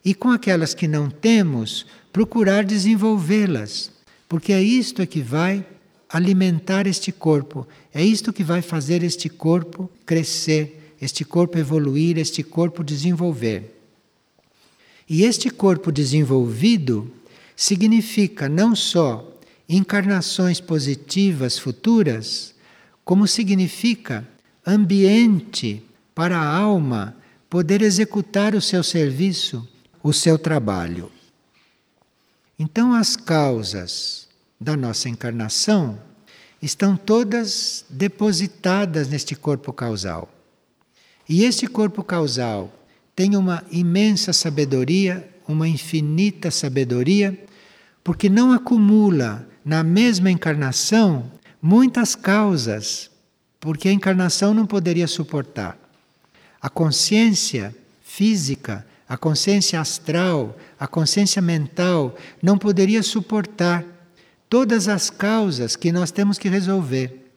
E 0.04 0.14
com 0.14 0.30
aquelas 0.30 0.74
que 0.74 0.88
não 0.88 1.10
temos, 1.10 1.84
procurar 2.12 2.64
desenvolvê-las, 2.64 3.90
porque 4.28 4.52
é 4.52 4.62
isto 4.62 5.06
que 5.06 5.20
vai 5.20 5.64
alimentar 6.08 6.86
este 6.86 7.12
corpo. 7.12 7.66
É 7.92 8.02
isto 8.02 8.32
que 8.32 8.42
vai 8.42 8.62
fazer 8.62 9.02
este 9.02 9.28
corpo 9.28 9.90
crescer, 10.06 10.94
este 11.00 11.24
corpo 11.24 11.58
evoluir, 11.58 12.18
este 12.18 12.42
corpo 12.42 12.82
desenvolver. 12.82 13.74
E 15.08 15.24
este 15.24 15.50
corpo 15.50 15.92
desenvolvido 15.92 17.10
significa 17.56 18.48
não 18.48 18.74
só 18.74 19.38
encarnações 19.68 20.60
positivas 20.60 21.58
futuras, 21.58 22.54
como 23.04 23.26
significa 23.26 24.26
ambiente 24.66 25.82
para 26.14 26.38
a 26.38 26.56
alma 26.56 27.16
poder 27.48 27.80
executar 27.82 28.54
o 28.54 28.60
seu 28.60 28.82
serviço, 28.82 29.66
o 30.02 30.12
seu 30.12 30.38
trabalho. 30.38 31.10
Então, 32.58 32.92
as 32.92 33.16
causas 33.16 34.26
da 34.60 34.76
nossa 34.76 35.08
encarnação 35.08 35.98
estão 36.60 36.96
todas 36.96 37.84
depositadas 37.88 39.08
neste 39.08 39.36
corpo 39.36 39.72
causal. 39.72 40.28
E 41.28 41.44
este 41.44 41.66
corpo 41.66 42.02
causal 42.02 42.72
tem 43.14 43.36
uma 43.36 43.62
imensa 43.70 44.32
sabedoria, 44.32 45.28
uma 45.46 45.68
infinita 45.68 46.50
sabedoria, 46.50 47.38
porque 48.02 48.28
não 48.28 48.52
acumula 48.52 49.46
na 49.64 49.84
mesma 49.84 50.30
encarnação 50.30 51.30
muitas 51.60 52.14
causas, 52.14 53.10
porque 53.60 53.88
a 53.88 53.92
encarnação 53.92 54.54
não 54.54 54.66
poderia 54.66 55.06
suportar. 55.06 55.78
A 56.60 56.68
consciência 56.68 57.74
física, 58.02 58.86
a 59.08 59.16
consciência 59.16 59.80
astral, 59.80 60.56
a 60.78 60.86
consciência 60.86 61.40
mental 61.40 62.14
não 62.42 62.58
poderia 62.58 63.02
suportar 63.02 63.84
todas 64.50 64.86
as 64.86 65.08
causas 65.08 65.76
que 65.76 65.90
nós 65.90 66.10
temos 66.10 66.38
que 66.38 66.48
resolver. 66.48 67.30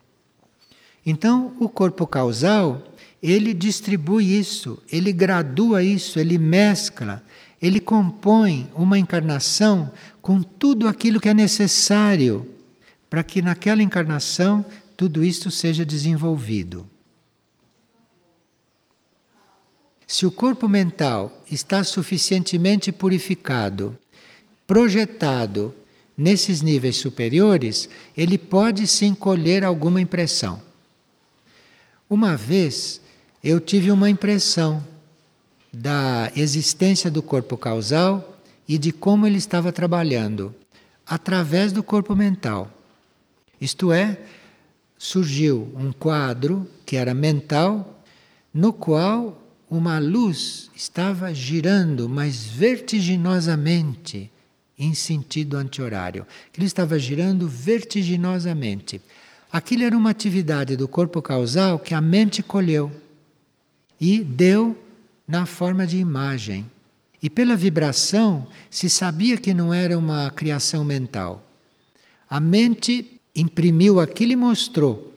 Então, 1.06 1.56
o 1.60 1.70
corpo 1.70 2.06
causal, 2.06 2.84
ele 3.24 3.54
distribui 3.54 4.38
isso, 4.38 4.82
ele 4.92 5.14
gradua 5.14 5.82
isso, 5.82 6.20
ele 6.20 6.38
mescla, 6.38 7.24
ele 7.62 7.80
compõe 7.80 8.70
uma 8.76 9.00
encarnação 9.00 9.92
com 10.22 10.42
tudo 10.42 10.88
aquilo 10.88 11.20
que 11.22 11.30
é 11.30 11.34
necessário 11.34 12.48
para 13.10 13.24
que 13.24 13.42
naquela 13.42 13.82
encarnação 13.82 14.66
tudo 14.98 15.24
isto 15.24 15.50
seja 15.50 15.86
desenvolvido. 15.86 16.91
Se 20.12 20.26
o 20.26 20.32
corpo 20.32 20.68
mental 20.68 21.42
está 21.50 21.86
suficientemente 21.86 22.92
purificado, 22.92 23.98
projetado 24.68 25.74
nesses 26.18 26.62
níveis 26.62 26.98
superiores, 26.98 27.88
ele 28.16 28.38
pode 28.38 28.86
sim 28.88 29.14
colher 29.16 29.64
alguma 29.64 30.02
impressão. 30.02 30.62
Uma 32.10 32.36
vez 32.36 33.00
eu 33.42 33.62
tive 33.62 33.90
uma 33.90 34.10
impressão 34.10 34.86
da 35.72 36.30
existência 36.36 37.10
do 37.10 37.24
corpo 37.24 37.56
causal 37.56 38.38
e 38.68 38.78
de 38.78 38.92
como 38.92 39.26
ele 39.26 39.38
estava 39.38 39.72
trabalhando 39.72 40.54
através 41.08 41.72
do 41.72 41.82
corpo 41.82 42.18
mental. 42.18 42.70
Isto 43.62 43.94
é, 43.94 44.18
surgiu 44.98 45.72
um 45.74 45.94
quadro 45.94 46.70
que 46.86 46.98
era 46.98 47.14
mental, 47.14 48.04
no 48.54 48.74
qual 48.74 49.41
uma 49.72 50.00
luz 50.00 50.70
estava 50.76 51.34
girando, 51.34 52.10
mas 52.10 52.44
vertiginosamente 52.44 54.30
em 54.78 54.94
sentido 54.94 55.56
anti-horário. 55.56 56.28
Ele 56.54 56.66
estava 56.66 57.00
girando 57.00 57.48
vertiginosamente. 57.48 59.02
Aquilo 59.50 59.84
era 59.84 59.98
uma 59.98 60.10
atividade 60.10 60.76
do 60.76 60.90
corpo 60.90 61.22
causal 61.22 61.80
que 61.80 61.94
a 61.94 62.02
mente 62.02 62.44
colheu 62.44 62.92
e 64.00 64.22
deu 64.22 64.78
na 65.26 65.46
forma 65.46 65.88
de 65.88 65.98
imagem. 65.98 66.70
E 67.24 67.30
pela 67.30 67.56
vibração 67.56 68.48
se 68.70 68.90
sabia 68.90 69.38
que 69.38 69.54
não 69.54 69.74
era 69.74 69.98
uma 69.98 70.30
criação 70.32 70.84
mental. 70.84 71.48
A 72.30 72.42
mente 72.42 73.22
imprimiu 73.34 74.02
aquilo 74.02 74.34
e 74.34 74.36
mostrou, 74.36 75.11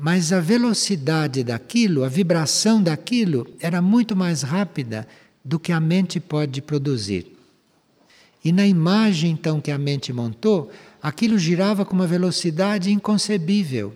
mas 0.00 0.32
a 0.32 0.38
velocidade 0.38 1.42
daquilo, 1.42 2.04
a 2.04 2.08
vibração 2.08 2.80
daquilo 2.80 3.44
era 3.58 3.82
muito 3.82 4.14
mais 4.14 4.42
rápida 4.42 5.08
do 5.44 5.58
que 5.58 5.72
a 5.72 5.80
mente 5.80 6.20
pode 6.20 6.62
produzir. 6.62 7.36
E 8.44 8.52
na 8.52 8.64
imagem 8.64 9.32
então 9.32 9.60
que 9.60 9.72
a 9.72 9.76
mente 9.76 10.12
montou, 10.12 10.70
aquilo 11.02 11.36
girava 11.36 11.84
com 11.84 11.94
uma 11.94 12.06
velocidade 12.06 12.92
inconcebível. 12.92 13.92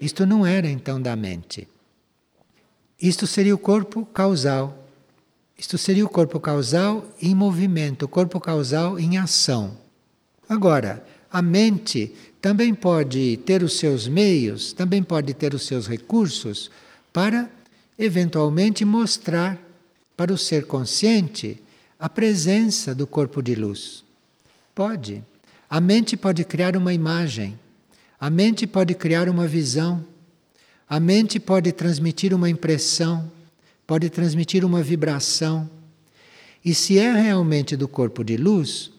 Isto 0.00 0.26
não 0.26 0.44
era 0.44 0.68
então 0.68 1.00
da 1.00 1.14
mente. 1.14 1.68
Isto 3.00 3.24
seria 3.24 3.54
o 3.54 3.58
corpo 3.58 4.04
causal. 4.06 4.84
Isto 5.56 5.78
seria 5.78 6.04
o 6.04 6.08
corpo 6.08 6.40
causal 6.40 7.06
em 7.22 7.36
movimento, 7.36 8.06
o 8.06 8.08
corpo 8.08 8.40
causal 8.40 8.98
em 8.98 9.16
ação. 9.16 9.78
Agora, 10.48 11.06
a 11.36 11.42
mente 11.42 12.14
também 12.40 12.72
pode 12.72 13.36
ter 13.44 13.62
os 13.62 13.76
seus 13.76 14.08
meios, 14.08 14.72
também 14.72 15.02
pode 15.02 15.34
ter 15.34 15.52
os 15.52 15.66
seus 15.66 15.86
recursos 15.86 16.70
para 17.12 17.50
eventualmente 17.98 18.86
mostrar 18.86 19.58
para 20.16 20.32
o 20.32 20.38
ser 20.38 20.64
consciente 20.64 21.62
a 22.00 22.08
presença 22.08 22.94
do 22.94 23.06
corpo 23.06 23.42
de 23.42 23.54
luz. 23.54 24.02
Pode. 24.74 25.22
A 25.68 25.78
mente 25.78 26.16
pode 26.16 26.42
criar 26.42 26.74
uma 26.74 26.94
imagem, 26.94 27.58
a 28.18 28.30
mente 28.30 28.66
pode 28.66 28.94
criar 28.94 29.28
uma 29.28 29.46
visão, 29.46 30.02
a 30.88 30.98
mente 30.98 31.38
pode 31.38 31.70
transmitir 31.70 32.32
uma 32.32 32.48
impressão, 32.48 33.30
pode 33.86 34.08
transmitir 34.08 34.64
uma 34.64 34.82
vibração. 34.82 35.68
E 36.64 36.72
se 36.72 36.98
é 36.98 37.12
realmente 37.12 37.76
do 37.76 37.86
corpo 37.86 38.24
de 38.24 38.38
luz, 38.38 38.95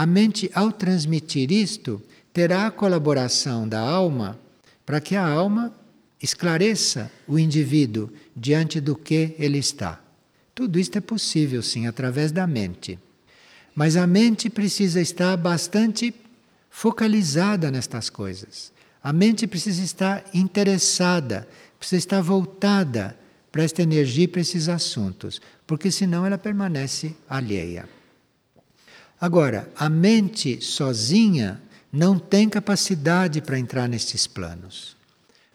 a 0.00 0.06
mente, 0.06 0.50
ao 0.54 0.72
transmitir 0.72 1.52
isto, 1.52 2.00
terá 2.32 2.66
a 2.66 2.70
colaboração 2.70 3.68
da 3.68 3.80
alma 3.80 4.40
para 4.86 4.98
que 4.98 5.14
a 5.14 5.22
alma 5.22 5.74
esclareça 6.22 7.12
o 7.28 7.38
indivíduo 7.38 8.10
diante 8.34 8.80
do 8.80 8.96
que 8.96 9.36
ele 9.38 9.58
está. 9.58 10.00
Tudo 10.54 10.78
isto 10.78 10.96
é 10.96 11.02
possível, 11.02 11.62
sim, 11.62 11.86
através 11.86 12.32
da 12.32 12.46
mente. 12.46 12.98
Mas 13.74 13.94
a 13.94 14.06
mente 14.06 14.48
precisa 14.48 15.02
estar 15.02 15.36
bastante 15.36 16.14
focalizada 16.70 17.70
nestas 17.70 18.08
coisas. 18.08 18.72
A 19.04 19.12
mente 19.12 19.46
precisa 19.46 19.84
estar 19.84 20.24
interessada, 20.32 21.46
precisa 21.78 21.98
estar 21.98 22.22
voltada 22.22 23.18
para 23.52 23.64
esta 23.64 23.82
energia 23.82 24.24
e 24.24 24.28
para 24.28 24.40
esses 24.40 24.66
assuntos, 24.66 25.42
porque 25.66 25.90
senão 25.90 26.24
ela 26.24 26.38
permanece 26.38 27.14
alheia. 27.28 27.99
Agora, 29.20 29.70
a 29.76 29.90
mente 29.90 30.64
sozinha 30.64 31.60
não 31.92 32.18
tem 32.18 32.48
capacidade 32.48 33.42
para 33.42 33.58
entrar 33.58 33.86
nestes 33.86 34.26
planos. 34.26 34.96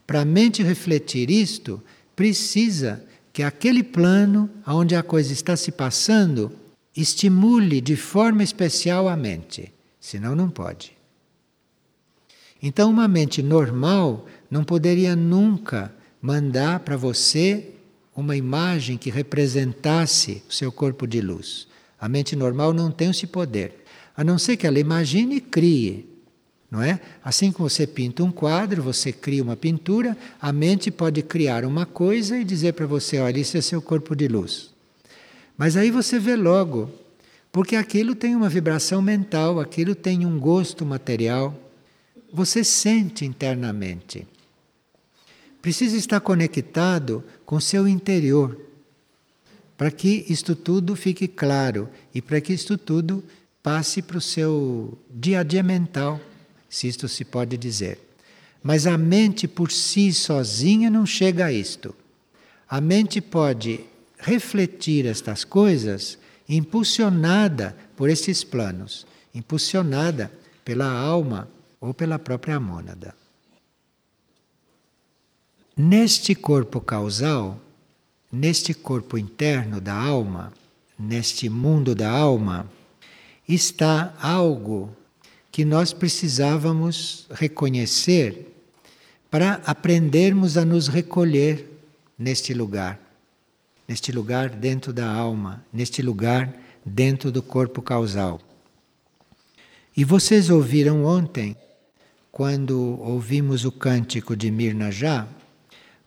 Para 0.06 0.21
a 0.21 0.25
mente 0.25 0.62
refletir 0.62 1.32
isto, 1.32 1.82
precisa 2.15 3.04
que 3.34 3.41
aquele 3.41 3.82
plano 3.82 4.49
onde 4.67 4.95
a 4.95 5.01
coisa 5.01 5.34
está 5.34 5.58
se 5.58 5.71
passando 5.71 6.51
estimule 6.95 7.82
de 7.82 7.95
forma 7.95 8.43
especial 8.43 9.10
a 9.10 9.17
mente, 9.17 9.73
senão 9.99 10.36
não 10.36 10.49
pode. 10.49 10.95
Então, 12.62 12.89
uma 12.89 13.08
mente 13.08 13.41
normal 13.41 14.28
não 14.49 14.63
poderia 14.63 15.15
nunca 15.15 15.93
mandar 16.21 16.82
para 16.82 16.95
você 16.95 17.71
uma 18.15 18.38
imagem 18.38 18.97
que 18.97 19.10
representasse 19.10 20.43
o 20.47 20.54
seu 20.54 20.71
corpo 20.71 21.06
de 21.06 21.19
luz. 21.19 21.67
A 21.99 22.10
mente 22.10 22.36
normal 22.36 22.73
não 22.73 22.91
tem 22.91 23.10
esse 23.10 23.27
poder, 23.27 23.84
a 24.15 24.23
não 24.23 24.38
ser 24.38 24.58
que 24.58 24.67
ela 24.67 24.79
imagine 24.79 25.38
e 25.38 25.41
crie 25.41 26.15
não 26.75 26.81
é? 26.81 26.99
Assim 27.23 27.53
como 27.53 27.69
você 27.69 27.88
pinta 27.88 28.21
um 28.21 28.31
quadro, 28.31 28.84
você 28.84 29.12
cria 29.13 29.41
uma 29.41 29.55
pintura, 29.55 30.17
a 30.41 30.51
mente 30.51 30.91
pode 30.91 31.21
criar 31.21 31.63
uma 31.63 31.86
coisa 31.86 32.38
e 32.38 32.43
dizer 32.43 32.73
para 32.73 32.86
você: 32.86 33.19
olha, 33.19 33.39
isso 33.39 33.58
é 33.58 33.62
seu 33.62 33.81
corpo 33.81 34.13
de 34.13 34.27
luz. 34.27 34.71
Mas 35.58 35.77
aí 35.77 35.89
você 35.89 36.19
vê 36.19 36.36
logo, 36.36 36.89
porque 37.49 37.77
aquilo 37.77 38.13
tem 38.13 38.36
uma 38.36 38.49
vibração 38.49 39.01
mental, 39.01 39.60
aquilo 39.60 39.95
tem 39.95 40.25
um 40.25 40.38
gosto 40.38 40.86
material. 40.86 41.58
Você 42.34 42.62
sente 42.62 43.23
internamente. 43.23 44.27
Precisa 45.62 45.95
estar 45.95 46.19
conectado 46.19 47.23
com 47.45 47.58
seu 47.60 47.88
interior, 47.88 48.60
para 49.77 49.91
que 49.91 50.25
isto 50.29 50.55
tudo 50.55 50.95
fique 50.95 51.27
claro 51.27 51.89
e 52.13 52.21
para 52.21 52.39
que 52.39 52.53
isto 52.53 52.77
tudo 52.77 53.23
passe 53.61 54.01
para 54.01 54.17
o 54.17 54.21
seu 54.21 54.97
dia 55.09 55.39
a 55.39 55.43
dia 55.43 55.63
mental 55.63 56.19
se 56.69 56.88
isto 56.88 57.07
se 57.07 57.25
pode 57.25 57.57
dizer. 57.57 57.99
Mas 58.63 58.88
a 58.88 58.97
mente 58.97 59.47
por 59.47 59.71
si 59.71 60.11
sozinha 60.13 60.89
não 60.89 61.05
chega 61.05 61.45
a 61.45 61.51
isto. 61.51 61.95
A 62.67 62.81
mente 62.81 63.21
pode 63.21 63.81
refletir 64.17 65.05
estas 65.05 65.43
coisas 65.43 66.17
impulsionada 66.47 67.75
por 67.95 68.09
esses 68.09 68.43
planos, 68.43 69.05
impulsionada 69.33 70.31
pela 70.63 70.89
alma 70.89 71.47
ou 71.79 71.93
pela 71.93 72.17
própria 72.17 72.59
mônada. 72.59 73.15
Neste 75.77 76.33
corpo 76.33 76.79
causal, 76.79 77.59
neste 78.35 78.73
corpo 78.73 79.17
interno 79.17 79.79
da 79.79 79.93
alma, 79.93 80.51
neste 80.99 81.47
mundo 81.47 81.95
da 81.95 82.09
alma, 82.09 82.69
está 83.47 84.13
algo 84.19 84.93
que 85.51 85.63
nós 85.63 85.93
precisávamos 85.93 87.27
reconhecer 87.31 88.53
para 89.31 89.61
aprendermos 89.65 90.57
a 90.57 90.65
nos 90.65 90.89
recolher 90.89 91.65
neste 92.19 92.53
lugar, 92.53 92.99
neste 93.87 94.11
lugar 94.11 94.49
dentro 94.49 94.91
da 94.91 95.09
alma, 95.09 95.63
neste 95.71 96.01
lugar 96.01 96.53
dentro 96.85 97.31
do 97.31 97.41
corpo 97.41 97.81
causal. 97.81 98.41
E 99.95 100.03
vocês 100.03 100.49
ouviram 100.49 101.05
ontem, 101.05 101.55
quando 102.33 102.99
ouvimos 102.99 103.63
o 103.63 103.71
cântico 103.71 104.35
de 104.35 104.51
Mirna 104.51 104.91
Já, 104.91 105.25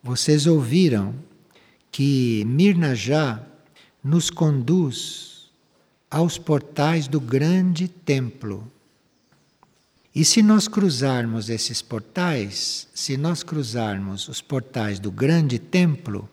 vocês 0.03 0.47
ouviram 0.47 1.15
que 1.91 2.45
Mirna 2.47 2.95
Já 2.95 3.43
nos 4.03 4.31
conduz 4.31 5.51
aos 6.11 6.39
portais 6.39 7.09
do 7.09 7.21
grande 7.21 7.89
templo. 7.89 8.71
E 10.15 10.25
se 10.25 10.43
nós 10.43 10.67
cruzarmos 10.67 11.49
esses 11.49 11.83
portais, 11.83 12.89
se 12.95 13.17
nós 13.17 13.43
cruzarmos 13.43 14.29
os 14.29 14.41
portais 14.41 14.99
do 14.99 15.11
grande 15.11 15.59
templo, 15.59 16.29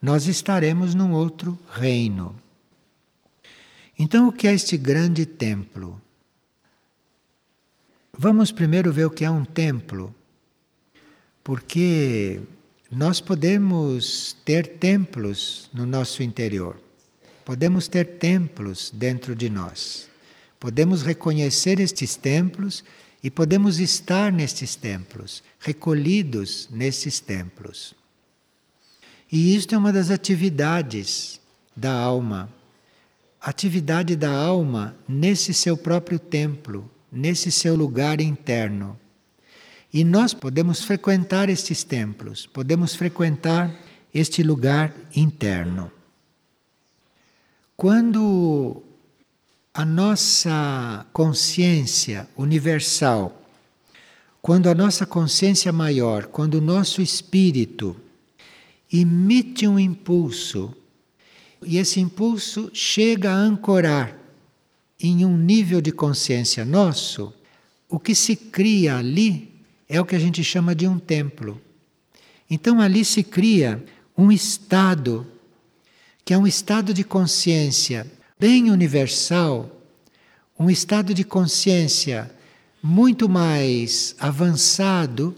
nós 0.00 0.26
estaremos 0.26 0.94
num 0.94 1.12
outro 1.12 1.58
reino. 1.70 2.34
Então, 3.98 4.28
o 4.28 4.32
que 4.32 4.46
é 4.46 4.54
este 4.54 4.76
grande 4.76 5.26
templo? 5.26 6.00
Vamos 8.16 8.50
primeiro 8.50 8.92
ver 8.92 9.06
o 9.06 9.10
que 9.10 9.24
é 9.24 9.30
um 9.30 9.44
templo, 9.44 10.14
porque 11.44 12.40
nós 12.90 13.20
podemos 13.20 14.36
ter 14.44 14.78
templos 14.78 15.68
no 15.74 15.84
nosso 15.84 16.22
interior, 16.22 16.80
podemos 17.44 17.86
ter 17.86 18.18
templos 18.18 18.90
dentro 18.94 19.34
de 19.34 19.50
nós, 19.50 20.08
podemos 20.58 21.02
reconhecer 21.02 21.80
estes 21.80 22.16
templos 22.16 22.82
e 23.22 23.30
podemos 23.30 23.78
estar 23.78 24.32
nestes 24.32 24.74
templos, 24.74 25.42
recolhidos 25.60 26.68
nestes 26.70 27.20
templos. 27.20 27.94
E 29.30 29.54
isto 29.54 29.74
é 29.74 29.78
uma 29.78 29.92
das 29.92 30.10
atividades 30.10 31.38
da 31.76 31.92
alma. 31.92 32.52
Atividade 33.40 34.16
da 34.16 34.30
alma 34.30 34.96
nesse 35.06 35.52
seu 35.52 35.76
próprio 35.76 36.18
templo, 36.18 36.90
nesse 37.12 37.52
seu 37.52 37.76
lugar 37.76 38.20
interno. 38.20 38.98
E 39.92 40.04
nós 40.04 40.34
podemos 40.34 40.82
frequentar 40.82 41.48
estes 41.48 41.82
templos, 41.82 42.46
podemos 42.46 42.94
frequentar 42.94 43.74
este 44.12 44.42
lugar 44.42 44.94
interno. 45.14 45.90
Quando 47.76 48.82
a 49.72 49.84
nossa 49.84 51.06
consciência 51.12 52.28
universal, 52.36 53.42
quando 54.42 54.68
a 54.68 54.74
nossa 54.74 55.06
consciência 55.06 55.72
maior, 55.72 56.26
quando 56.26 56.54
o 56.54 56.60
nosso 56.60 57.00
espírito 57.00 57.96
emite 58.92 59.66
um 59.66 59.78
impulso, 59.78 60.74
e 61.62 61.78
esse 61.78 62.00
impulso 62.00 62.70
chega 62.74 63.30
a 63.30 63.36
ancorar 63.36 64.16
em 65.00 65.24
um 65.24 65.36
nível 65.36 65.80
de 65.80 65.92
consciência 65.92 66.64
nosso, 66.64 67.32
o 67.88 67.98
que 67.98 68.14
se 68.14 68.36
cria 68.36 68.96
ali 68.96 69.57
é 69.88 70.00
o 70.00 70.04
que 70.04 70.14
a 70.14 70.18
gente 70.18 70.42
chama 70.44 70.74
de 70.74 70.86
um 70.86 70.98
templo. 70.98 71.60
Então 72.50 72.80
ali 72.80 73.04
se 73.04 73.22
cria 73.22 73.82
um 74.16 74.30
estado, 74.30 75.26
que 76.24 76.34
é 76.34 76.38
um 76.38 76.46
estado 76.46 76.92
de 76.92 77.04
consciência 77.04 78.06
bem 78.38 78.70
universal, 78.70 79.70
um 80.58 80.68
estado 80.68 81.14
de 81.14 81.24
consciência 81.24 82.30
muito 82.82 83.28
mais 83.28 84.14
avançado 84.18 85.34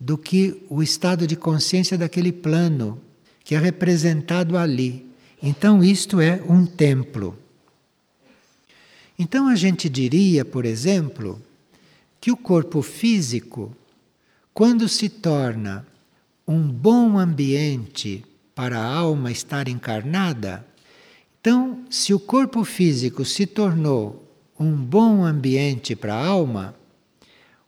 do 0.00 0.16
que 0.16 0.62
o 0.68 0.82
estado 0.82 1.26
de 1.26 1.36
consciência 1.36 1.98
daquele 1.98 2.32
plano 2.32 3.00
que 3.44 3.54
é 3.54 3.58
representado 3.58 4.56
ali. 4.56 5.06
Então, 5.42 5.82
isto 5.82 6.20
é 6.20 6.42
um 6.48 6.66
templo. 6.66 7.36
Então 9.18 9.48
a 9.48 9.56
gente 9.56 9.88
diria, 9.88 10.44
por 10.44 10.64
exemplo, 10.64 11.42
que 12.28 12.32
o 12.32 12.36
corpo 12.36 12.82
físico, 12.82 13.74
quando 14.52 14.86
se 14.86 15.08
torna 15.08 15.86
um 16.46 16.60
bom 16.68 17.16
ambiente 17.16 18.22
para 18.54 18.78
a 18.78 18.84
alma 18.84 19.32
estar 19.32 19.66
encarnada, 19.66 20.62
então, 21.40 21.84
se 21.88 22.12
o 22.12 22.20
corpo 22.20 22.64
físico 22.64 23.24
se 23.24 23.46
tornou 23.46 24.30
um 24.60 24.76
bom 24.76 25.24
ambiente 25.24 25.96
para 25.96 26.12
a 26.16 26.26
alma, 26.26 26.74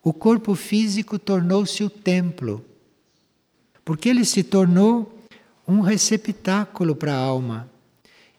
o 0.02 0.12
corpo 0.12 0.54
físico 0.54 1.18
tornou-se 1.18 1.82
o 1.82 1.88
templo, 1.88 2.62
porque 3.82 4.10
ele 4.10 4.26
se 4.26 4.42
tornou 4.42 5.10
um 5.66 5.80
receptáculo 5.80 6.94
para 6.94 7.14
a 7.14 7.18
alma. 7.18 7.66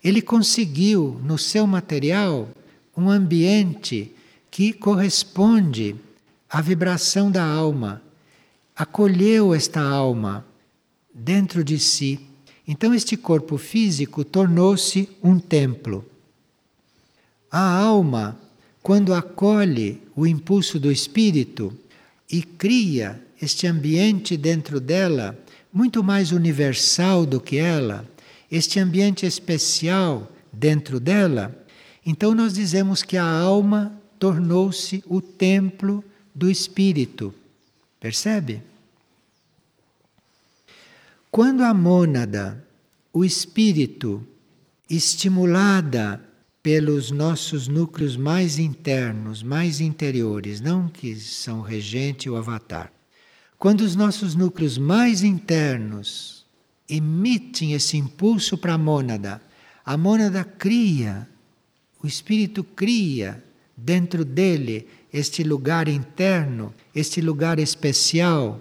Ele 0.04 0.22
conseguiu, 0.22 1.20
no 1.24 1.40
seu 1.40 1.66
material, 1.66 2.48
um 2.96 3.10
ambiente 3.10 4.14
que 4.52 4.72
corresponde 4.72 5.96
à 6.52 6.60
vibração 6.60 7.32
da 7.32 7.46
alma, 7.46 8.02
acolheu 8.76 9.54
esta 9.54 9.80
alma 9.82 10.46
dentro 11.14 11.64
de 11.64 11.80
si. 11.80 12.20
Então, 12.68 12.94
este 12.94 13.16
corpo 13.16 13.58
físico 13.58 14.26
tornou-se 14.26 15.08
um 15.24 15.40
templo. 15.40 16.06
A 17.50 17.78
alma, 17.78 18.38
quando 18.84 19.14
acolhe 19.14 20.02
o 20.14 20.28
impulso 20.28 20.78
do 20.78 20.92
espírito 20.92 21.74
e 22.30 22.44
cria 22.44 23.22
este 23.42 23.66
ambiente 23.66 24.36
dentro 24.36 24.80
dela, 24.82 25.38
muito 25.72 26.04
mais 26.04 26.34
universal 26.34 27.26
do 27.26 27.40
que 27.40 27.58
ela, 27.58 28.06
este 28.52 28.78
ambiente 28.78 29.26
especial 29.26 30.30
dentro 30.52 31.00
dela, 31.00 31.58
então 32.06 32.36
nós 32.36 32.54
dizemos 32.54 33.04
que 33.04 33.16
a 33.16 33.26
alma 33.26 33.94
tornou-se 34.20 35.02
o 35.08 35.22
templo 35.22 36.04
do 36.34 36.50
espírito. 36.50 37.34
Percebe? 38.00 38.62
Quando 41.30 41.64
a 41.64 41.74
mônada, 41.74 42.66
o 43.14 43.24
espírito, 43.24 44.26
estimulada 44.90 46.22
pelos 46.62 47.10
nossos 47.12 47.68
núcleos 47.68 48.18
mais 48.18 48.60
internos, 48.60 49.42
mais 49.42 49.80
interiores, 49.80 50.60
não 50.62 50.88
que 50.88 51.16
são 51.16 51.62
regente 51.62 52.30
ou 52.30 52.38
avatar. 52.38 52.92
Quando 53.58 53.82
os 53.82 53.96
nossos 53.96 54.36
núcleos 54.36 54.78
mais 54.78 55.24
internos 55.24 56.46
emitem 56.90 57.74
esse 57.74 57.98
impulso 57.98 58.58
para 58.58 58.74
a 58.74 58.78
mônada, 58.78 59.42
a 59.86 59.96
mônada 59.96 60.44
cria 60.44 61.28
o 62.04 62.08
espírito 62.08 62.64
cria 62.64 63.44
dentro 63.78 64.26
dele 64.26 64.88
este 65.14 65.44
lugar 65.44 65.88
interno, 65.88 66.74
este 66.96 67.22
lugar 67.22 67.60
especial. 67.60 68.60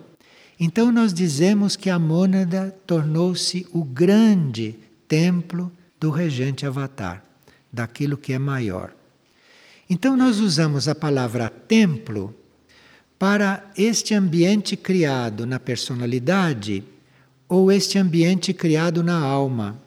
Então 0.58 0.90
nós 0.90 1.14
dizemos 1.14 1.76
que 1.76 1.88
a 1.88 1.98
mônada 1.98 2.74
tornou-se 2.86 3.66
o 3.72 3.84
grande 3.84 4.76
templo 5.06 5.72
do 5.98 6.10
regente 6.10 6.66
avatar, 6.66 7.24
daquilo 7.72 8.16
que 8.16 8.32
é 8.32 8.38
maior. 8.38 8.94
Então 9.88 10.16
nós 10.16 10.38
usamos 10.38 10.88
a 10.88 10.94
palavra 10.94 11.48
templo 11.48 12.34
para 13.18 13.70
este 13.76 14.14
ambiente 14.14 14.76
criado 14.76 15.44
na 15.44 15.60
personalidade 15.60 16.82
ou 17.48 17.70
este 17.70 17.98
ambiente 17.98 18.54
criado 18.54 19.02
na 19.02 19.18
alma. 19.18 19.78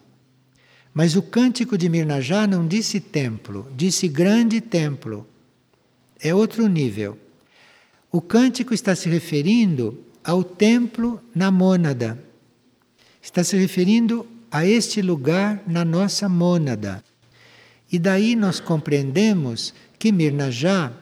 Mas 0.92 1.16
o 1.16 1.22
cântico 1.22 1.76
de 1.76 1.88
Mirnajá 1.88 2.46
não 2.46 2.68
disse 2.68 3.00
templo, 3.00 3.66
disse 3.74 4.06
grande 4.06 4.60
templo. 4.60 5.26
É 6.20 6.34
outro 6.34 6.66
nível. 6.66 7.18
O 8.10 8.20
cântico 8.20 8.72
está 8.72 8.94
se 8.94 9.08
referindo 9.08 10.04
ao 10.22 10.42
templo 10.42 11.20
na 11.34 11.50
mônada. 11.50 12.18
Está 13.20 13.42
se 13.42 13.56
referindo 13.56 14.26
a 14.50 14.66
este 14.66 15.02
lugar 15.02 15.62
na 15.66 15.84
nossa 15.84 16.28
mônada. 16.28 17.02
E 17.90 17.98
daí 17.98 18.36
nós 18.36 18.60
compreendemos 18.60 19.74
que 19.98 20.12
Mirnajá 20.12 20.92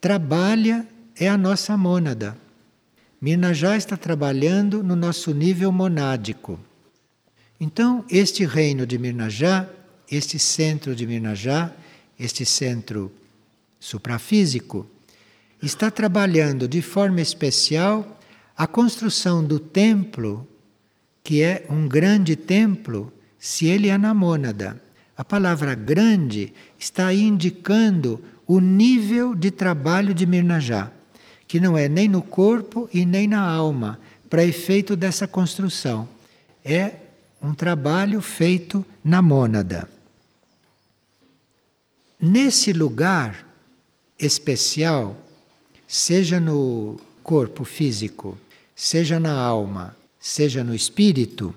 trabalha 0.00 0.86
é 1.16 1.28
a 1.28 1.36
nossa 1.36 1.76
mônada. 1.76 2.36
Mirnajá 3.20 3.76
está 3.76 3.96
trabalhando 3.96 4.82
no 4.82 4.96
nosso 4.96 5.32
nível 5.32 5.70
monádico. 5.70 6.58
Então, 7.60 8.04
este 8.10 8.44
reino 8.44 8.84
de 8.84 8.98
Mirnajá, 8.98 9.68
este 10.10 10.38
centro 10.38 10.96
de 10.96 11.06
Mirnajá, 11.06 11.72
este 12.18 12.44
centro 12.44 13.12
suprafísico, 13.82 14.86
está 15.60 15.90
trabalhando 15.90 16.68
de 16.68 16.80
forma 16.80 17.20
especial 17.20 18.20
a 18.56 18.64
construção 18.64 19.44
do 19.44 19.58
templo, 19.58 20.46
que 21.24 21.42
é 21.42 21.66
um 21.68 21.88
grande 21.88 22.36
templo, 22.36 23.12
se 23.40 23.66
ele 23.66 23.88
é 23.88 23.98
na 23.98 24.14
mônada. 24.14 24.80
A 25.16 25.24
palavra 25.24 25.74
grande 25.74 26.52
está 26.78 27.08
aí 27.08 27.22
indicando 27.22 28.22
o 28.46 28.60
nível 28.60 29.34
de 29.34 29.50
trabalho 29.50 30.14
de 30.14 30.26
Mirnajá, 30.26 30.92
que 31.48 31.58
não 31.58 31.76
é 31.76 31.88
nem 31.88 32.08
no 32.08 32.22
corpo 32.22 32.88
e 32.94 33.04
nem 33.04 33.26
na 33.26 33.40
alma, 33.40 33.98
para 34.30 34.44
efeito 34.44 34.94
dessa 34.94 35.26
construção. 35.26 36.08
É 36.64 36.92
um 37.42 37.52
trabalho 37.52 38.20
feito 38.20 38.86
na 39.02 39.20
mônada. 39.20 39.88
Nesse 42.20 42.72
lugar 42.72 43.51
especial, 44.22 45.16
seja 45.86 46.40
no 46.40 46.98
corpo 47.22 47.64
físico, 47.64 48.38
seja 48.74 49.20
na 49.20 49.32
alma, 49.32 49.96
seja 50.18 50.64
no 50.64 50.74
espírito, 50.74 51.54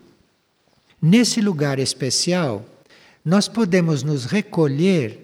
nesse 1.02 1.40
lugar 1.40 1.80
especial, 1.80 2.66
nós 3.24 3.48
podemos 3.48 4.04
nos 4.04 4.26
recolher 4.26 5.20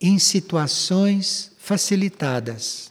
em 0.00 0.18
situações 0.18 1.52
facilitadas. 1.58 2.90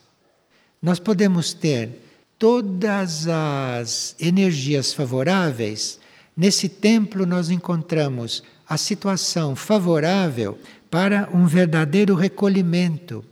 Nós 0.82 1.00
podemos 1.00 1.54
ter 1.54 1.90
todas 2.38 3.28
as 3.28 4.16
energias 4.20 4.94
favoráveis. 4.94 6.00
Nesse 6.38 6.70
templo, 6.70 7.26
nós 7.26 7.50
encontramos 7.50 8.44
a 8.68 8.78
situação 8.78 9.56
favorável 9.56 10.58
para 10.90 11.30
um 11.34 11.46
verdadeiro 11.46 12.16
recolhimento, 12.16 13.26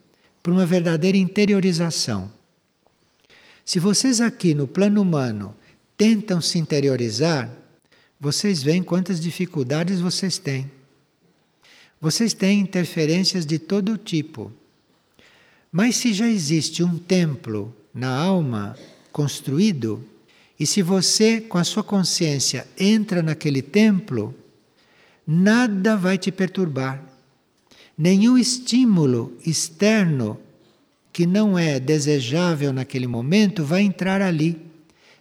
para 0.48 0.54
uma 0.54 0.66
verdadeira 0.66 1.18
interiorização. 1.18 2.32
Se 3.66 3.80
vocês 3.80 4.22
aqui 4.22 4.54
no 4.54 4.66
plano 4.66 5.02
humano 5.02 5.54
tentam 5.98 6.40
se 6.40 6.58
interiorizar, 6.58 7.52
vocês 8.18 8.64
veem 8.64 8.82
quantas 8.82 9.20
dificuldades 9.20 10.00
vocês 10.00 10.38
têm. 10.38 10.72
Vocês 12.00 12.34
têm 12.34 12.62
interferências 12.62 13.46
de 13.46 13.60
todo 13.60 13.98
tipo. 13.98 14.50
Mas 15.70 15.98
se 15.98 16.14
já 16.14 16.30
existe 16.30 16.82
um 16.82 16.98
templo 16.98 17.76
na 17.94 18.16
alma 18.16 18.78
construído, 19.12 20.02
e 20.58 20.66
se 20.66 20.82
você, 20.82 21.42
com 21.42 21.58
a 21.58 21.66
sua 21.66 21.84
consciência, 21.84 22.66
entra 22.80 23.22
naquele 23.22 23.62
templo, 23.62 24.34
nada 25.28 25.98
vai 25.98 26.18
te 26.18 26.32
perturbar. 26.32 27.04
Nenhum 27.98 28.38
estímulo 28.38 29.36
externo 29.46 30.40
que 31.12 31.26
não 31.26 31.58
é 31.58 31.80
desejável 31.80 32.72
naquele 32.72 33.08
momento 33.08 33.64
vai 33.64 33.82
entrar 33.82 34.22
ali. 34.22 34.62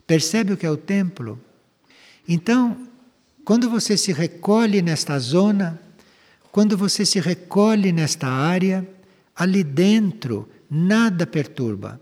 Percebe 0.07 0.53
o 0.53 0.57
que 0.57 0.67
é 0.67 0.71
o 0.71 0.77
templo? 0.77 1.41
Então, 2.29 2.77
quando 3.45 3.71
você 3.71 3.97
se 3.97 4.13
recolhe 4.13 4.83
nesta 4.83 5.19
zona, 5.19 5.81
quando 6.53 6.77
você 6.77 7.07
se 7.07 7.19
recolhe 7.19 7.93
nesta 7.93 8.29
área, 8.29 8.87
ali 9.35 9.65
dentro 9.65 10.49
nada 10.71 11.27
perturba, 11.27 12.01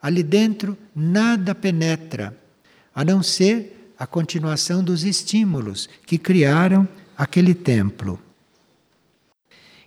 ali 0.00 0.22
dentro 0.22 0.76
nada 0.94 1.54
penetra, 1.54 2.34
a 2.94 3.04
não 3.04 3.22
ser 3.22 3.92
a 3.98 4.06
continuação 4.06 4.82
dos 4.82 5.04
estímulos 5.04 5.88
que 6.06 6.16
criaram 6.16 6.88
aquele 7.16 7.54
templo. 7.54 8.18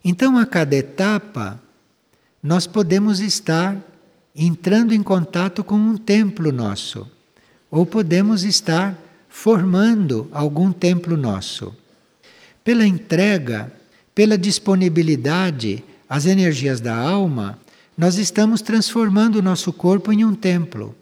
Então, 0.04 0.38
a 0.38 0.46
cada 0.46 0.76
etapa, 0.76 1.60
nós 2.42 2.66
podemos 2.66 3.20
estar 3.20 3.78
entrando 4.36 4.94
em 4.94 5.04
contato 5.04 5.64
com 5.64 5.76
um 5.76 5.98
templo 5.98 6.52
nosso, 6.52 7.08
ou 7.70 7.86
podemos 7.86 8.44
estar 8.44 8.98
formando 9.28 10.28
algum 10.32 10.72
templo 10.72 11.18
nosso. 11.18 11.76
Pela 12.64 12.86
entrega 12.86 13.72
pela 14.20 14.38
disponibilidade 14.38 15.82
às 16.10 16.26
energias 16.26 16.82
da 16.82 16.94
alma, 16.94 17.58
nós 17.98 18.18
estamos 18.18 18.62
transformando 18.62 19.38
o 19.38 19.42
nosso 19.42 19.72
corpo 19.72 20.12
em 20.12 20.26
um 20.26 20.36
templo. 20.36 20.94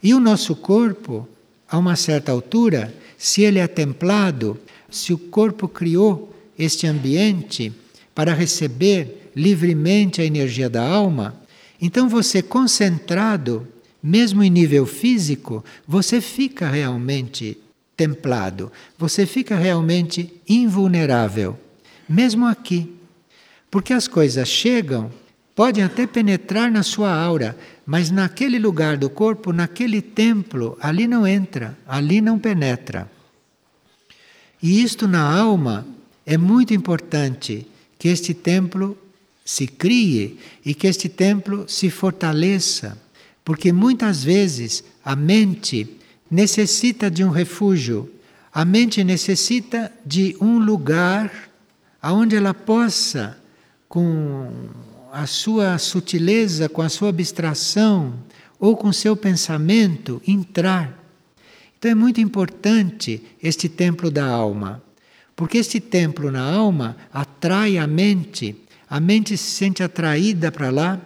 E 0.00 0.14
o 0.14 0.20
nosso 0.20 0.54
corpo, 0.54 1.28
a 1.68 1.76
uma 1.76 1.96
certa 1.96 2.30
altura, 2.30 2.94
se 3.16 3.42
ele 3.42 3.58
é 3.58 3.66
templado, 3.66 4.56
se 4.88 5.12
o 5.12 5.18
corpo 5.18 5.66
criou 5.66 6.27
este 6.58 6.86
ambiente 6.86 7.72
para 8.14 8.34
receber 8.34 9.30
livremente 9.36 10.20
a 10.20 10.24
energia 10.24 10.68
da 10.68 10.82
alma, 10.82 11.40
então 11.80 12.08
você 12.08 12.42
concentrado, 12.42 13.66
mesmo 14.02 14.42
em 14.42 14.50
nível 14.50 14.84
físico, 14.84 15.64
você 15.86 16.20
fica 16.20 16.68
realmente 16.68 17.56
templado, 17.96 18.72
você 18.98 19.24
fica 19.24 19.56
realmente 19.56 20.32
invulnerável 20.48 21.56
mesmo 22.08 22.46
aqui. 22.46 22.90
Porque 23.70 23.92
as 23.92 24.08
coisas 24.08 24.48
chegam, 24.48 25.10
podem 25.54 25.84
até 25.84 26.06
penetrar 26.06 26.70
na 26.70 26.82
sua 26.82 27.12
aura, 27.12 27.56
mas 27.84 28.10
naquele 28.10 28.58
lugar 28.58 28.96
do 28.96 29.10
corpo, 29.10 29.52
naquele 29.52 30.00
templo, 30.00 30.78
ali 30.80 31.06
não 31.06 31.26
entra, 31.26 31.76
ali 31.86 32.20
não 32.20 32.38
penetra. 32.38 33.10
E 34.62 34.82
isto 34.82 35.06
na 35.06 35.20
alma 35.20 35.86
é 36.28 36.36
muito 36.36 36.74
importante 36.74 37.66
que 37.98 38.06
este 38.06 38.34
templo 38.34 38.98
se 39.42 39.66
crie 39.66 40.38
e 40.62 40.74
que 40.74 40.86
este 40.86 41.08
templo 41.08 41.64
se 41.66 41.88
fortaleça, 41.88 42.98
porque 43.42 43.72
muitas 43.72 44.22
vezes 44.22 44.84
a 45.02 45.16
mente 45.16 45.88
necessita 46.30 47.10
de 47.10 47.24
um 47.24 47.30
refúgio, 47.30 48.12
a 48.52 48.62
mente 48.62 49.02
necessita 49.02 49.90
de 50.04 50.36
um 50.38 50.58
lugar 50.58 51.32
aonde 52.02 52.36
ela 52.36 52.52
possa, 52.52 53.38
com 53.88 54.52
a 55.10 55.26
sua 55.26 55.78
sutileza, 55.78 56.68
com 56.68 56.82
a 56.82 56.90
sua 56.90 57.08
abstração 57.08 58.12
ou 58.60 58.76
com 58.76 58.92
seu 58.92 59.16
pensamento, 59.16 60.20
entrar. 60.26 61.02
Então 61.78 61.90
é 61.90 61.94
muito 61.94 62.20
importante 62.20 63.22
este 63.42 63.66
templo 63.66 64.10
da 64.10 64.26
alma, 64.26 64.82
porque 65.38 65.58
este 65.58 65.78
templo 65.78 66.32
na 66.32 66.42
alma 66.42 66.96
atrai 67.12 67.78
a 67.78 67.86
mente, 67.86 68.56
a 68.90 68.98
mente 68.98 69.36
se 69.36 69.52
sente 69.52 69.84
atraída 69.84 70.50
para 70.50 70.68
lá, 70.68 71.00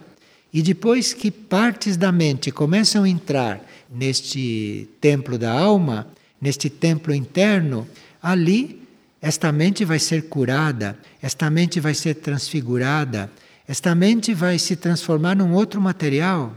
e 0.51 0.63
depois 0.63 1.13
que 1.13 1.29
partes 1.29 1.97
da 1.97 2.11
mente 2.11 2.51
começam 2.51 3.03
a 3.03 3.09
entrar 3.09 3.63
neste 3.87 4.89
templo 4.99 5.37
da 5.37 5.51
alma, 5.51 6.07
neste 6.41 6.67
templo 6.67 7.13
interno, 7.13 7.87
ali 8.23 8.81
esta 9.21 9.51
mente 9.51 9.85
vai 9.85 9.99
ser 9.99 10.23
curada, 10.23 10.97
esta 11.21 11.47
mente 11.51 11.79
vai 11.79 11.93
ser 11.93 12.15
transfigurada, 12.15 13.31
esta 13.67 13.93
mente 13.93 14.33
vai 14.33 14.57
se 14.57 14.75
transformar 14.75 15.35
num 15.35 15.53
outro 15.53 15.79
material. 15.79 16.55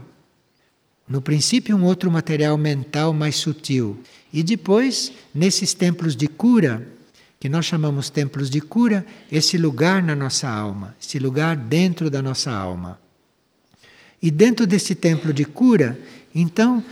No 1.07 1.21
princípio, 1.21 1.77
um 1.77 1.83
outro 1.83 2.09
material 2.09 2.57
mental 2.57 3.13
mais 3.13 3.35
sutil. 3.35 3.99
E 4.33 4.41
depois, 4.41 5.13
nesses 5.31 5.75
templos 5.75 6.15
de 6.15 6.27
cura, 6.27 6.96
que 7.39 7.47
nós 7.47 7.65
chamamos 7.65 8.09
templos 8.09 8.49
de 8.49 8.59
cura, 8.59 9.05
esse 9.31 9.57
lugar 9.57 10.01
na 10.01 10.15
nossa 10.15 10.49
alma, 10.49 10.95
esse 11.01 11.19
lugar 11.19 11.55
dentro 11.55 12.09
da 12.09 12.21
nossa 12.21 12.51
alma. 12.51 12.99
E 14.21 14.31
dentro 14.31 14.65
desse 14.65 14.95
templo 14.95 15.31
de 15.31 15.45
cura, 15.45 15.99
então, 16.33 16.83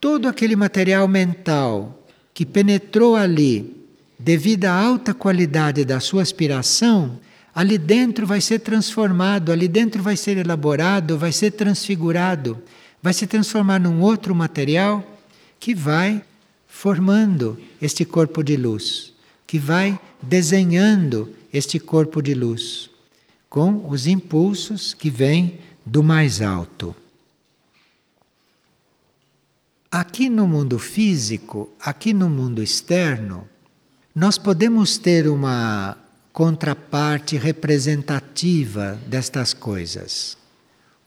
todo 0.00 0.28
aquele 0.28 0.56
material 0.56 1.08
mental 1.08 2.06
que 2.34 2.44
penetrou 2.44 3.16
ali 3.16 3.76
devido 4.18 4.66
à 4.66 4.72
alta 4.72 5.14
qualidade 5.14 5.84
da 5.84 6.00
sua 6.00 6.22
aspiração, 6.22 7.18
ali 7.54 7.78
dentro 7.78 8.26
vai 8.26 8.40
ser 8.40 8.60
transformado, 8.60 9.52
ali 9.52 9.68
dentro 9.68 10.02
vai 10.02 10.16
ser 10.16 10.36
elaborado, 10.36 11.16
vai 11.16 11.32
ser 11.32 11.52
transfigurado, 11.52 12.58
vai 13.02 13.12
se 13.12 13.26
transformar 13.26 13.78
num 13.78 14.00
outro 14.00 14.34
material 14.34 15.04
que 15.58 15.74
vai 15.74 16.22
formando 16.66 17.58
este 17.80 18.04
corpo 18.04 18.42
de 18.42 18.56
luz, 18.56 19.12
que 19.48 19.58
vai 19.58 19.98
desenhando 20.20 21.34
este 21.50 21.80
corpo 21.80 22.20
de 22.20 22.34
luz 22.34 22.90
com 23.48 23.88
os 23.88 24.06
impulsos 24.06 24.92
que 24.92 25.08
vêm 25.08 25.58
do 25.86 26.02
mais 26.02 26.42
alto. 26.42 26.94
Aqui 29.90 30.28
no 30.28 30.46
mundo 30.46 30.78
físico, 30.78 31.70
aqui 31.80 32.12
no 32.12 32.28
mundo 32.28 32.62
externo, 32.62 33.48
nós 34.14 34.36
podemos 34.36 34.98
ter 34.98 35.26
uma 35.26 35.96
contraparte 36.30 37.38
representativa 37.38 39.00
destas 39.06 39.54
coisas. 39.54 40.36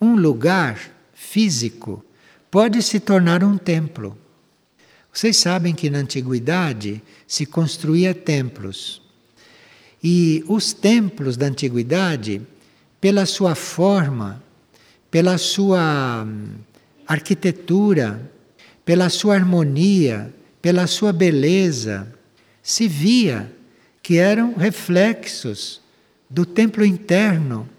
Um 0.01 0.15
lugar 0.15 0.79
físico 1.13 2.03
pode 2.49 2.81
se 2.81 2.99
tornar 2.99 3.43
um 3.43 3.55
templo. 3.55 4.17
Vocês 5.13 5.37
sabem 5.37 5.73
que 5.73 5.89
na 5.89 5.99
antiguidade 5.99 7.01
se 7.27 7.45
construía 7.45 8.13
templos. 8.13 9.01
E 10.03 10.43
os 10.47 10.73
templos 10.73 11.37
da 11.37 11.47
antiguidade, 11.47 12.41
pela 12.99 13.25
sua 13.25 13.55
forma, 13.55 14.41
pela 15.09 15.37
sua 15.37 16.23
hum, 16.25 16.55
arquitetura, 17.05 18.31
pela 18.85 19.09
sua 19.09 19.35
harmonia, 19.35 20.33
pela 20.61 20.87
sua 20.87 21.11
beleza, 21.11 22.11
se 22.63 22.87
via 22.87 23.51
que 24.01 24.17
eram 24.17 24.55
reflexos 24.55 25.81
do 26.29 26.45
templo 26.45 26.85
interno 26.85 27.69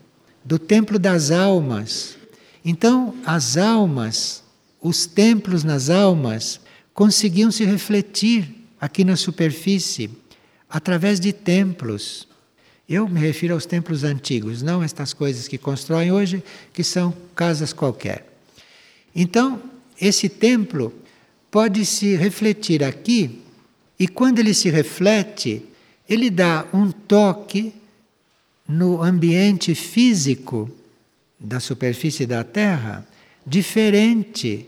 do 0.44 0.58
templo 0.58 0.98
das 0.98 1.30
almas. 1.30 2.16
Então, 2.64 3.14
as 3.24 3.56
almas, 3.56 4.42
os 4.80 5.06
templos 5.06 5.64
nas 5.64 5.90
almas, 5.90 6.60
conseguiam 6.94 7.50
se 7.50 7.64
refletir 7.64 8.48
aqui 8.80 9.04
na 9.04 9.16
superfície 9.16 10.10
através 10.68 11.20
de 11.20 11.32
templos. 11.32 12.26
Eu 12.88 13.08
me 13.08 13.20
refiro 13.20 13.54
aos 13.54 13.66
templos 13.66 14.04
antigos, 14.04 14.62
não 14.62 14.82
estas 14.82 15.12
coisas 15.12 15.46
que 15.48 15.56
constroem 15.56 16.12
hoje, 16.12 16.42
que 16.72 16.82
são 16.82 17.14
casas 17.34 17.72
qualquer. 17.72 18.26
Então, 19.14 19.62
esse 20.00 20.28
templo 20.28 20.92
pode 21.50 21.84
se 21.86 22.16
refletir 22.16 22.82
aqui, 22.82 23.40
e 23.98 24.08
quando 24.08 24.38
ele 24.38 24.52
se 24.52 24.68
reflete, 24.68 25.62
ele 26.08 26.28
dá 26.28 26.66
um 26.72 26.90
toque 26.90 27.72
no 28.66 29.02
ambiente 29.02 29.74
físico 29.74 30.70
da 31.38 31.60
superfície 31.60 32.26
da 32.26 32.42
Terra 32.42 33.06
diferente 33.46 34.66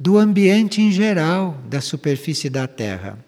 do 0.00 0.16
ambiente 0.16 0.80
em 0.80 0.90
geral 0.90 1.62
da 1.68 1.78
superfície 1.78 2.48
da 2.48 2.66
Terra. 2.66 3.22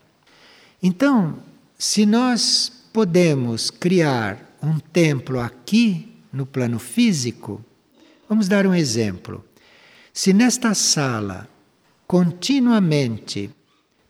Então, 0.82 1.38
se 1.78 2.06
nós 2.06 2.72
podemos 2.90 3.70
criar 3.70 4.56
um 4.62 4.78
templo 4.78 5.38
aqui 5.38 6.16
no 6.32 6.46
plano 6.46 6.78
físico, 6.78 7.62
vamos 8.26 8.48
dar 8.48 8.66
um 8.66 8.74
exemplo. 8.74 9.44
Se 10.14 10.32
nesta 10.32 10.72
sala, 10.72 11.46
continuamente, 12.06 13.50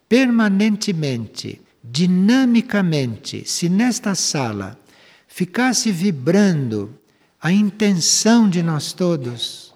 permanentemente, 0.08 1.60
dinamicamente, 1.82 3.42
se 3.44 3.68
nesta 3.68 4.14
sala 4.14 4.78
ficasse 5.26 5.90
vibrando 5.90 6.94
a 7.40 7.50
intenção 7.50 8.48
de 8.48 8.62
nós 8.62 8.92
todos, 8.92 9.74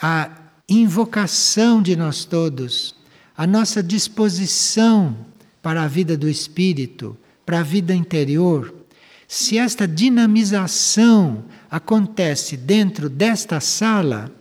a 0.00 0.39
invocação 0.70 1.82
de 1.82 1.96
nós 1.96 2.24
todos, 2.24 2.94
a 3.36 3.46
nossa 3.46 3.82
disposição 3.82 5.16
para 5.60 5.82
a 5.82 5.88
vida 5.88 6.16
do 6.16 6.28
espírito, 6.28 7.16
para 7.44 7.60
a 7.60 7.64
vida 7.64 7.92
interior, 7.94 8.72
se 9.26 9.58
esta 9.58 9.86
dinamização 9.86 11.44
acontece 11.70 12.56
dentro 12.56 13.08
desta 13.08 13.60
sala, 13.60 14.32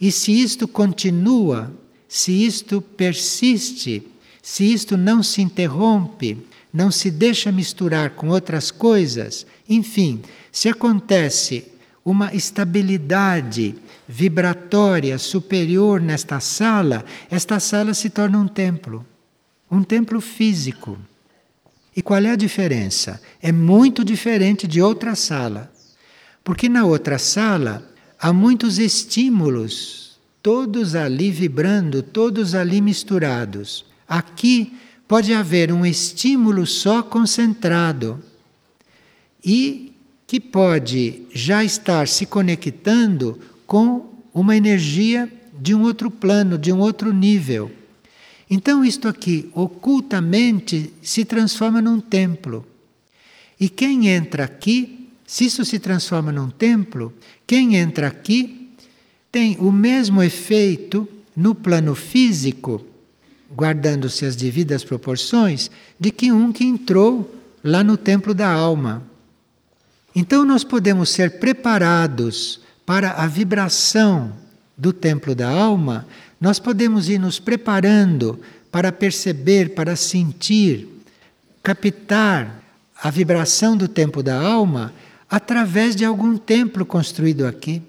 e 0.00 0.12
se 0.12 0.32
isto 0.32 0.68
continua, 0.68 1.72
se 2.06 2.32
isto 2.32 2.80
persiste, 2.82 4.06
se 4.42 4.64
isto 4.64 4.96
não 4.96 5.22
se 5.22 5.40
interrompe, 5.40 6.38
não 6.72 6.90
se 6.90 7.10
deixa 7.10 7.50
misturar 7.50 8.10
com 8.10 8.28
outras 8.28 8.70
coisas, 8.70 9.46
enfim, 9.68 10.20
se 10.52 10.68
acontece 10.68 11.64
uma 12.06 12.32
estabilidade 12.32 13.74
vibratória 14.06 15.18
superior 15.18 16.00
nesta 16.00 16.38
sala, 16.38 17.04
esta 17.28 17.58
sala 17.58 17.92
se 17.94 18.08
torna 18.08 18.38
um 18.38 18.46
templo, 18.46 19.04
um 19.68 19.82
templo 19.82 20.20
físico. 20.20 20.96
E 21.96 22.00
qual 22.00 22.22
é 22.22 22.30
a 22.30 22.36
diferença? 22.36 23.20
É 23.42 23.50
muito 23.50 24.04
diferente 24.04 24.68
de 24.68 24.80
outra 24.80 25.16
sala. 25.16 25.72
Porque 26.44 26.68
na 26.68 26.84
outra 26.84 27.18
sala 27.18 27.84
há 28.20 28.32
muitos 28.32 28.78
estímulos, 28.78 30.20
todos 30.40 30.94
ali 30.94 31.32
vibrando, 31.32 32.04
todos 32.04 32.54
ali 32.54 32.80
misturados. 32.80 33.84
Aqui 34.06 34.76
pode 35.08 35.34
haver 35.34 35.72
um 35.72 35.84
estímulo 35.84 36.66
só 36.66 37.02
concentrado 37.02 38.22
e 39.44 39.95
que 40.26 40.40
pode 40.40 41.22
já 41.32 41.64
estar 41.64 42.08
se 42.08 42.26
conectando 42.26 43.38
com 43.66 44.06
uma 44.34 44.56
energia 44.56 45.30
de 45.58 45.74
um 45.74 45.82
outro 45.82 46.10
plano, 46.10 46.58
de 46.58 46.72
um 46.72 46.78
outro 46.78 47.12
nível. 47.12 47.70
Então, 48.50 48.84
isto 48.84 49.08
aqui 49.08 49.48
ocultamente 49.54 50.92
se 51.02 51.24
transforma 51.24 51.80
num 51.80 52.00
templo. 52.00 52.66
E 53.58 53.68
quem 53.68 54.08
entra 54.08 54.44
aqui, 54.44 55.08
se 55.26 55.46
isso 55.46 55.64
se 55.64 55.78
transforma 55.78 56.30
num 56.30 56.50
templo, 56.50 57.12
quem 57.46 57.76
entra 57.76 58.08
aqui 58.08 58.70
tem 59.32 59.56
o 59.58 59.72
mesmo 59.72 60.22
efeito 60.22 61.08
no 61.34 61.54
plano 61.54 61.94
físico 61.94 62.84
guardando-se 63.54 64.24
as 64.24 64.36
devidas 64.36 64.84
proporções, 64.84 65.70
de 65.98 66.10
que 66.10 66.32
um 66.32 66.52
que 66.52 66.64
entrou 66.64 67.34
lá 67.62 67.82
no 67.84 67.96
templo 67.96 68.34
da 68.34 68.50
alma. 68.50 69.02
Então 70.18 70.46
nós 70.46 70.64
podemos 70.64 71.10
ser 71.10 71.38
preparados 71.38 72.58
para 72.86 73.10
a 73.12 73.26
vibração 73.26 74.32
do 74.74 74.90
templo 74.90 75.34
da 75.34 75.46
alma, 75.46 76.06
nós 76.40 76.58
podemos 76.58 77.10
ir 77.10 77.18
nos 77.18 77.38
preparando 77.38 78.40
para 78.72 78.90
perceber, 78.90 79.74
para 79.74 79.94
sentir, 79.94 80.88
captar 81.62 82.62
a 82.96 83.10
vibração 83.10 83.76
do 83.76 83.86
templo 83.86 84.22
da 84.22 84.40
alma 84.40 84.90
através 85.28 85.94
de 85.94 86.02
algum 86.02 86.38
templo 86.38 86.86
construído 86.86 87.46
aqui. 87.46 87.82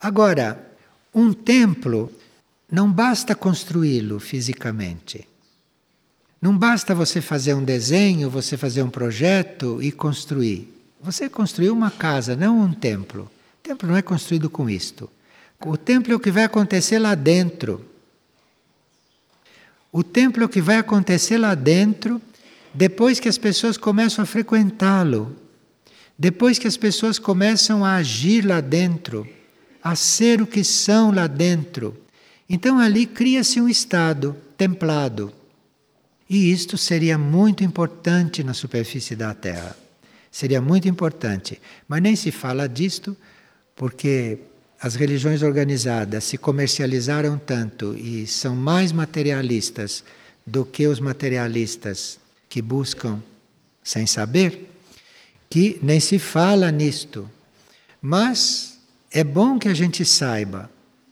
Agora, 0.00 0.70
um 1.12 1.32
templo 1.32 2.12
não 2.70 2.90
basta 2.90 3.34
construí-lo 3.34 4.20
fisicamente. 4.20 5.26
Não 6.40 6.56
basta 6.56 6.94
você 6.94 7.20
fazer 7.20 7.54
um 7.54 7.64
desenho, 7.64 8.30
você 8.30 8.56
fazer 8.56 8.84
um 8.84 8.90
projeto 8.90 9.82
e 9.82 9.90
construir. 9.90 10.81
Você 11.02 11.28
construiu 11.28 11.72
uma 11.72 11.90
casa, 11.90 12.36
não 12.36 12.60
um 12.60 12.72
templo. 12.72 13.24
O 13.58 13.62
templo 13.62 13.88
não 13.88 13.96
é 13.96 14.02
construído 14.02 14.48
com 14.48 14.70
isto. 14.70 15.10
O 15.58 15.76
templo 15.76 16.12
é 16.12 16.16
o 16.16 16.20
que 16.20 16.30
vai 16.30 16.44
acontecer 16.44 17.00
lá 17.00 17.16
dentro. 17.16 17.84
O 19.90 20.04
templo 20.04 20.44
é 20.44 20.46
o 20.46 20.48
que 20.48 20.60
vai 20.60 20.76
acontecer 20.76 21.38
lá 21.38 21.56
dentro 21.56 22.22
depois 22.72 23.18
que 23.18 23.28
as 23.28 23.36
pessoas 23.36 23.76
começam 23.76 24.22
a 24.22 24.26
frequentá-lo. 24.26 25.36
Depois 26.16 26.56
que 26.56 26.68
as 26.68 26.76
pessoas 26.76 27.18
começam 27.18 27.84
a 27.84 27.96
agir 27.96 28.46
lá 28.46 28.60
dentro, 28.60 29.28
a 29.82 29.96
ser 29.96 30.40
o 30.40 30.46
que 30.46 30.62
são 30.62 31.10
lá 31.10 31.26
dentro. 31.26 31.96
Então 32.48 32.78
ali 32.78 33.06
cria-se 33.06 33.60
um 33.60 33.68
estado 33.68 34.36
templado. 34.56 35.32
E 36.30 36.52
isto 36.52 36.78
seria 36.78 37.18
muito 37.18 37.64
importante 37.64 38.44
na 38.44 38.54
superfície 38.54 39.16
da 39.16 39.34
Terra. 39.34 39.76
Seria 40.32 40.62
muito 40.62 40.88
importante. 40.88 41.60
Mas 41.86 42.00
nem 42.00 42.16
se 42.16 42.32
fala 42.32 42.66
disto 42.66 43.14
porque 43.76 44.38
as 44.80 44.94
religiões 44.94 45.42
organizadas 45.42 46.24
se 46.24 46.38
comercializaram 46.38 47.38
tanto 47.38 47.94
e 47.96 48.26
são 48.26 48.56
mais 48.56 48.90
materialistas 48.90 50.02
do 50.44 50.64
que 50.64 50.86
os 50.88 50.98
materialistas 50.98 52.18
que 52.48 52.60
buscam 52.60 53.22
sem 53.84 54.06
saber, 54.06 54.68
que 55.48 55.78
nem 55.82 56.00
se 56.00 56.18
fala 56.18 56.70
nisto. 56.72 57.30
Mas 58.00 58.78
é 59.10 59.22
bom 59.22 59.58
que 59.58 59.68
a 59.68 59.74
gente 59.74 60.04
saiba 60.04 60.70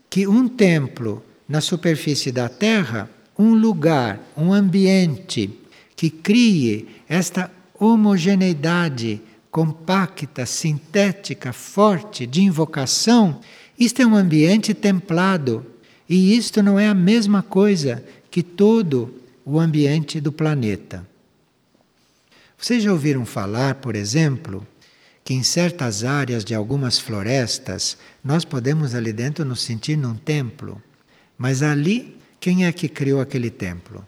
que 0.08 0.26
um 0.26 0.48
templo 0.48 1.22
na 1.48 1.60
superfície 1.60 2.32
da 2.32 2.48
Terra 2.48 3.08
um 3.38 3.54
lugar, 3.54 4.20
um 4.36 4.52
ambiente 4.52 5.50
que 5.96 6.10
crie 6.10 6.88
esta 7.08 7.50
homogeneidade 7.80 9.22
compacta, 9.50 10.46
sintética, 10.46 11.52
forte 11.52 12.26
de 12.26 12.42
invocação, 12.42 13.40
isto 13.78 14.02
é 14.02 14.06
um 14.06 14.14
ambiente 14.14 14.74
templado. 14.74 15.66
E 16.08 16.36
isto 16.36 16.62
não 16.62 16.78
é 16.78 16.86
a 16.86 16.94
mesma 16.94 17.42
coisa 17.42 18.04
que 18.30 18.42
todo 18.42 19.14
o 19.44 19.58
ambiente 19.58 20.20
do 20.20 20.30
planeta. 20.30 21.06
Vocês 22.58 22.82
já 22.82 22.92
ouviram 22.92 23.24
falar, 23.24 23.76
por 23.76 23.96
exemplo, 23.96 24.66
que 25.24 25.32
em 25.32 25.42
certas 25.42 26.04
áreas 26.04 26.44
de 26.44 26.54
algumas 26.54 26.98
florestas 26.98 27.96
nós 28.22 28.44
podemos 28.44 28.94
ali 28.94 29.12
dentro 29.12 29.44
nos 29.44 29.62
sentir 29.62 29.96
num 29.96 30.14
templo. 30.14 30.82
Mas 31.38 31.62
ali, 31.62 32.18
quem 32.38 32.66
é 32.66 32.72
que 32.72 32.88
criou 32.88 33.20
aquele 33.20 33.50
templo? 33.50 34.06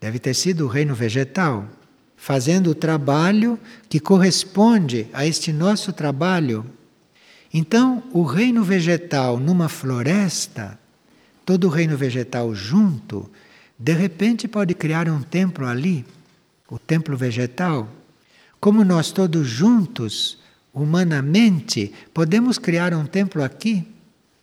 Deve 0.00 0.18
ter 0.18 0.34
sido 0.34 0.64
o 0.64 0.68
reino 0.68 0.94
vegetal, 0.94 1.68
fazendo 2.20 2.68
o 2.68 2.74
trabalho 2.74 3.58
que 3.88 3.98
corresponde 3.98 5.06
a 5.10 5.26
este 5.26 5.54
nosso 5.54 5.90
trabalho. 5.90 6.66
Então, 7.52 8.02
o 8.12 8.22
reino 8.24 8.62
vegetal 8.62 9.40
numa 9.40 9.70
floresta, 9.70 10.78
todo 11.46 11.64
o 11.64 11.70
reino 11.70 11.96
vegetal 11.96 12.54
junto, 12.54 13.28
de 13.78 13.94
repente 13.94 14.46
pode 14.46 14.74
criar 14.74 15.08
um 15.08 15.22
templo 15.22 15.66
ali, 15.66 16.04
o 16.68 16.78
templo 16.78 17.16
vegetal. 17.16 17.88
Como 18.60 18.84
nós 18.84 19.10
todos 19.10 19.48
juntos, 19.48 20.38
humanamente, 20.74 21.90
podemos 22.12 22.58
criar 22.58 22.92
um 22.92 23.06
templo 23.06 23.42
aqui, 23.42 23.88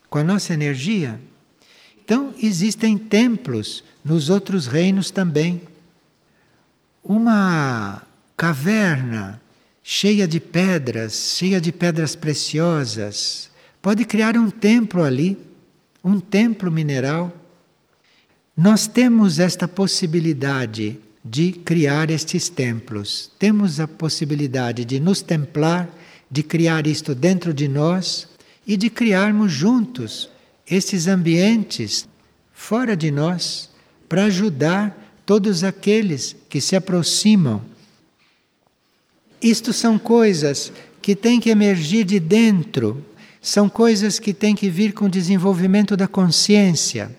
com 0.10 0.18
a 0.18 0.24
nossa 0.24 0.52
energia. 0.52 1.22
Então, 2.04 2.34
existem 2.42 2.98
templos 2.98 3.84
nos 4.04 4.32
outros 4.32 4.66
reinos 4.66 5.12
também. 5.12 5.62
Uma 7.04 8.02
caverna 8.36 9.42
cheia 9.84 10.28
de 10.28 10.40
pedras, 10.40 11.36
cheia 11.38 11.62
de 11.62 11.72
pedras 11.72 12.16
preciosas. 12.16 13.50
Pode 13.82 14.04
criar 14.04 14.36
um 14.36 14.50
templo 14.50 15.04
ali, 15.04 15.38
um 16.04 16.20
templo 16.20 16.72
mineral. 16.72 17.34
Nós 18.56 18.86
temos 18.88 19.40
esta 19.40 19.68
possibilidade 19.68 21.00
de 21.24 21.52
criar 21.52 22.10
estes 22.10 22.50
templos. 22.50 23.32
Temos 23.40 23.80
a 23.80 23.88
possibilidade 23.88 24.84
de 24.84 25.00
nos 25.00 25.22
templar, 25.22 25.90
de 26.30 26.44
criar 26.44 26.86
isto 26.86 27.16
dentro 27.16 27.54
de 27.54 27.68
nós 27.68 28.28
e 28.66 28.76
de 28.76 28.90
criarmos 28.90 29.52
juntos 29.52 30.30
estes 30.70 31.08
ambientes 31.08 32.08
fora 32.54 32.96
de 32.98 33.10
nós 33.10 33.70
para 34.10 34.26
ajudar 34.26 35.07
todos 35.28 35.62
aqueles 35.66 36.38
que 36.48 36.62
se 36.62 36.74
aproximam. 36.74 37.62
Isto 39.42 39.74
são 39.74 40.00
coisas 40.00 40.72
que 41.02 41.18
têm 41.18 41.42
que 41.42 41.50
emergir 41.50 42.06
de 42.06 42.18
dentro, 42.18 43.06
são 43.42 43.68
coisas 43.68 44.20
que 44.20 44.34
têm 44.34 44.56
que 44.56 44.70
vir 44.70 44.94
com 44.94 45.06
o 45.06 45.10
desenvolvimento 45.10 45.98
da 45.98 46.08
consciência. 46.08 47.12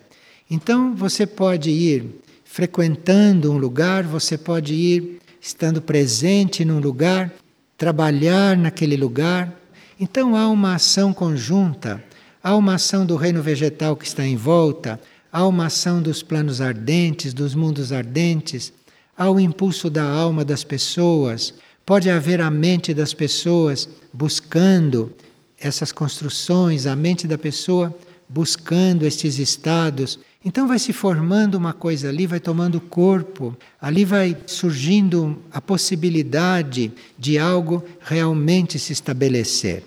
Então 0.50 0.94
você 0.96 1.26
pode 1.26 1.68
ir 1.68 2.06
frequentando 2.46 3.52
um 3.52 3.59
lugar, 3.59 4.04
você 4.04 4.38
pode 4.38 4.72
ir 4.72 5.20
estando 5.38 5.82
presente 5.82 6.64
num 6.64 6.80
lugar, 6.80 7.30
trabalhar 7.76 8.56
naquele 8.56 8.96
lugar. 8.96 9.52
Então 10.00 10.34
há 10.34 10.48
uma 10.48 10.76
ação 10.76 11.12
conjunta, 11.12 12.02
há 12.42 12.56
uma 12.56 12.76
ação 12.76 13.04
do 13.04 13.16
reino 13.16 13.42
vegetal 13.42 13.94
que 13.94 14.06
está 14.06 14.26
em 14.26 14.36
volta, 14.36 14.98
há 15.32 15.46
uma 15.46 15.66
ação 15.66 16.00
dos 16.00 16.22
planos 16.22 16.60
ardentes, 16.60 17.34
dos 17.34 17.54
mundos 17.54 17.92
ardentes, 17.92 18.72
há 19.16 19.30
o 19.30 19.38
impulso 19.38 19.90
da 19.90 20.04
alma 20.04 20.44
das 20.44 20.64
pessoas, 20.64 21.54
pode 21.84 22.10
haver 22.10 22.40
a 22.40 22.50
mente 22.50 22.92
das 22.94 23.14
pessoas 23.14 23.88
buscando 24.12 25.12
essas 25.58 25.90
construções, 25.90 26.86
a 26.86 26.94
mente 26.94 27.26
da 27.26 27.36
pessoa 27.36 27.96
buscando 28.28 29.06
estes 29.06 29.38
estados. 29.38 30.18
Então 30.44 30.68
vai 30.68 30.78
se 30.78 30.92
formando 30.92 31.56
uma 31.56 31.72
coisa 31.72 32.08
ali, 32.08 32.26
vai 32.26 32.38
tomando 32.38 32.80
corpo, 32.80 33.56
ali 33.80 34.04
vai 34.04 34.36
surgindo 34.46 35.42
a 35.50 35.60
possibilidade 35.60 36.92
de 37.18 37.38
algo 37.38 37.84
realmente 38.00 38.78
se 38.78 38.92
estabelecer. 38.92 39.82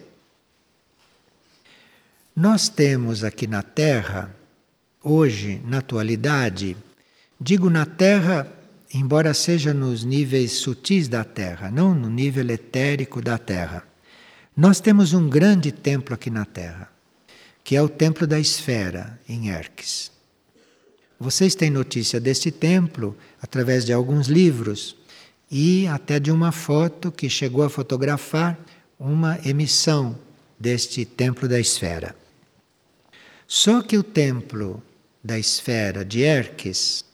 Nós 2.36 2.68
temos 2.70 3.24
aqui 3.24 3.46
na 3.46 3.62
Terra 3.62 4.36
hoje, 5.04 5.62
na 5.66 5.80
atualidade, 5.80 6.78
digo 7.40 7.70
na 7.70 7.86
Terra, 7.86 8.48
embora 8.94 9.34
seja 9.34 9.74
nos 9.74 10.04
níveis 10.04 10.54
sutis 10.54 11.08
da 11.08 11.24
Terra, 11.24 11.72
não 11.72 11.96
no 11.96 12.10
nível 12.10 12.50
etérico 12.50 13.22
da 13.22 13.38
Terra. 13.38 13.84
Nós 14.56 14.80
temos 14.80 15.14
um 15.14 15.30
grande 15.30 15.72
templo 15.72 16.14
aqui 16.14 16.30
na 16.30 16.46
Terra, 16.46 16.90
que 17.64 17.76
é 17.76 17.82
o 17.82 17.90
Templo 17.90 18.28
da 18.28 18.40
Esfera, 18.40 19.20
em 19.28 19.50
Erques. 19.50 20.12
Vocês 21.20 21.56
têm 21.56 21.70
notícia 21.70 22.20
deste 22.20 22.52
templo 22.52 23.16
através 23.42 23.86
de 23.86 23.94
alguns 23.94 24.28
livros 24.28 24.96
e 25.50 25.88
até 25.88 26.20
de 26.20 26.32
uma 26.32 26.52
foto 26.52 27.12
que 27.12 27.30
chegou 27.30 27.64
a 27.64 27.70
fotografar 27.70 28.58
uma 29.00 29.40
emissão 29.46 30.18
deste 30.60 31.06
Templo 31.06 31.48
da 31.48 31.60
Esfera. 31.60 32.16
Só 33.48 33.82
que 33.82 33.98
o 33.98 34.04
templo 34.04 34.82
da 35.24 35.38
esfera 35.38 36.04
de 36.04 36.22
Erques 36.22 37.06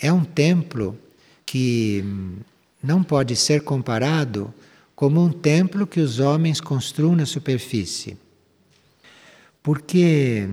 é 0.00 0.12
um 0.12 0.24
templo 0.24 0.98
que 1.44 2.04
não 2.82 3.02
pode 3.02 3.36
ser 3.36 3.62
comparado 3.62 4.52
como 4.94 5.22
um 5.22 5.30
templo 5.30 5.86
que 5.86 6.00
os 6.00 6.20
homens 6.20 6.60
construam 6.60 7.16
na 7.16 7.26
superfície. 7.26 8.16
Porque 9.62 10.48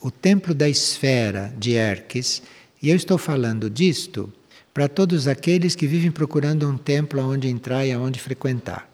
o 0.00 0.10
templo 0.10 0.54
da 0.54 0.68
esfera 0.68 1.54
de 1.58 1.72
Erques, 1.72 2.42
e 2.82 2.90
eu 2.90 2.96
estou 2.96 3.18
falando 3.18 3.68
disto 3.68 4.32
para 4.72 4.88
todos 4.88 5.26
aqueles 5.26 5.74
que 5.74 5.86
vivem 5.86 6.10
procurando 6.10 6.68
um 6.68 6.76
templo 6.76 7.22
onde 7.22 7.48
entrar 7.48 7.86
e 7.86 7.92
aonde 7.92 8.20
frequentar. 8.20 8.88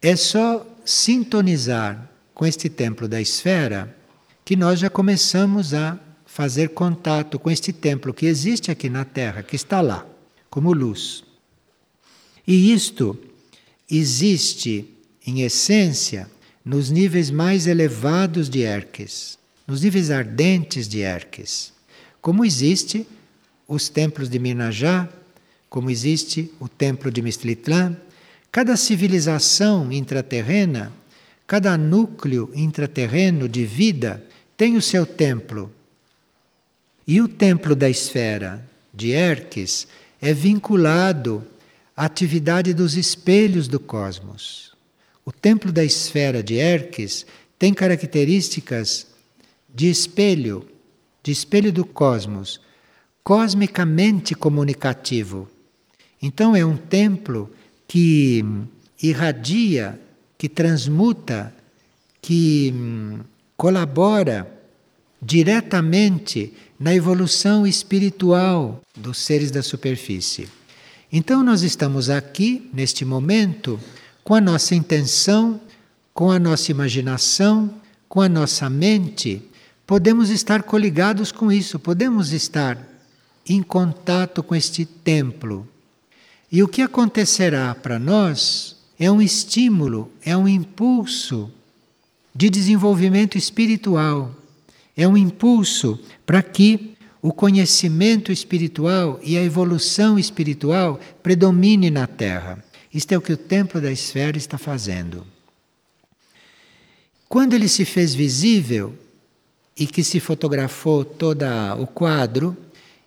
É 0.00 0.16
só 0.16 0.66
sintonizar 0.84 2.08
com 2.32 2.46
este 2.46 2.68
templo 2.68 3.06
da 3.06 3.20
esfera 3.20 3.94
que 4.44 4.56
nós 4.56 4.78
já 4.78 4.88
começamos 4.88 5.74
a 5.74 5.98
fazer 6.40 6.70
contato 6.70 7.38
com 7.38 7.50
este 7.50 7.70
templo 7.70 8.14
que 8.14 8.24
existe 8.24 8.70
aqui 8.70 8.88
na 8.88 9.04
Terra, 9.04 9.42
que 9.42 9.54
está 9.54 9.82
lá, 9.82 10.06
como 10.48 10.72
luz. 10.72 11.22
E 12.46 12.72
isto 12.72 13.14
existe, 13.90 14.88
em 15.26 15.42
essência, 15.42 16.30
nos 16.64 16.88
níveis 16.88 17.30
mais 17.30 17.66
elevados 17.66 18.48
de 18.48 18.60
Erques, 18.60 19.38
nos 19.66 19.82
níveis 19.82 20.10
ardentes 20.10 20.88
de 20.88 21.00
Erques, 21.00 21.74
como 22.22 22.42
existe 22.42 23.06
os 23.68 23.90
templos 23.90 24.30
de 24.30 24.38
Minajá, 24.38 25.10
como 25.68 25.90
existe 25.90 26.50
o 26.58 26.70
templo 26.70 27.10
de 27.10 27.20
Mistlitlã, 27.20 27.94
cada 28.50 28.78
civilização 28.78 29.92
intraterrena, 29.92 30.90
cada 31.46 31.76
núcleo 31.76 32.50
intraterreno 32.54 33.46
de 33.46 33.66
vida 33.66 34.24
tem 34.56 34.78
o 34.78 34.80
seu 34.80 35.04
templo 35.04 35.70
e 37.06 37.20
o 37.20 37.28
templo 37.28 37.74
da 37.74 37.88
esfera 37.88 38.64
de 38.92 39.10
Erques 39.10 39.86
é 40.20 40.32
vinculado 40.32 41.44
à 41.96 42.04
atividade 42.04 42.74
dos 42.74 42.96
espelhos 42.96 43.68
do 43.68 43.80
cosmos. 43.80 44.74
O 45.24 45.32
templo 45.32 45.72
da 45.72 45.84
esfera 45.84 46.42
de 46.42 46.54
Erques 46.54 47.26
tem 47.58 47.72
características 47.74 49.06
de 49.72 49.88
espelho, 49.90 50.66
de 51.22 51.30
espelho 51.30 51.72
do 51.72 51.84
cosmos, 51.84 52.60
cosmicamente 53.22 54.34
comunicativo. 54.34 55.48
Então 56.20 56.56
é 56.56 56.64
um 56.64 56.76
templo 56.76 57.50
que 57.86 58.44
irradia, 59.02 60.00
que 60.36 60.48
transmuta, 60.48 61.54
que 62.20 62.72
hum, 62.74 63.20
colabora 63.56 64.59
diretamente 65.20 66.52
na 66.78 66.94
evolução 66.94 67.66
espiritual 67.66 68.80
dos 68.96 69.18
seres 69.18 69.50
da 69.50 69.62
superfície. 69.62 70.48
Então, 71.12 71.42
nós 71.42 71.62
estamos 71.62 72.08
aqui, 72.08 72.70
neste 72.72 73.04
momento, 73.04 73.78
com 74.24 74.34
a 74.34 74.40
nossa 74.40 74.74
intenção, 74.74 75.60
com 76.14 76.30
a 76.30 76.38
nossa 76.38 76.70
imaginação, 76.70 77.74
com 78.08 78.20
a 78.20 78.28
nossa 78.28 78.70
mente, 78.70 79.42
podemos 79.86 80.30
estar 80.30 80.62
coligados 80.62 81.32
com 81.32 81.50
isso, 81.50 81.78
podemos 81.78 82.32
estar 82.32 82.78
em 83.46 83.62
contato 83.62 84.42
com 84.42 84.54
este 84.54 84.84
templo. 84.84 85.68
E 86.50 86.62
o 86.62 86.68
que 86.68 86.82
acontecerá 86.82 87.74
para 87.74 87.98
nós 87.98 88.76
é 88.98 89.10
um 89.10 89.20
estímulo, 89.20 90.10
é 90.24 90.36
um 90.36 90.48
impulso 90.48 91.50
de 92.34 92.48
desenvolvimento 92.48 93.36
espiritual 93.36 94.34
é 95.02 95.08
um 95.08 95.16
impulso 95.16 95.98
para 96.26 96.42
que 96.42 96.94
o 97.22 97.32
conhecimento 97.32 98.30
espiritual 98.30 99.18
e 99.22 99.38
a 99.38 99.42
evolução 99.42 100.18
espiritual 100.18 101.00
predomine 101.22 101.90
na 101.90 102.06
Terra. 102.06 102.62
Isto 102.92 103.12
é 103.12 103.16
o 103.16 103.22
que 103.22 103.32
o 103.32 103.36
Templo 103.36 103.80
da 103.80 103.90
Esfera 103.90 104.36
está 104.36 104.58
fazendo. 104.58 105.26
Quando 107.30 107.54
ele 107.54 107.66
se 107.66 107.86
fez 107.86 108.14
visível 108.14 108.94
e 109.74 109.86
que 109.86 110.04
se 110.04 110.20
fotografou 110.20 111.02
todo 111.02 111.46
o 111.78 111.86
quadro 111.86 112.54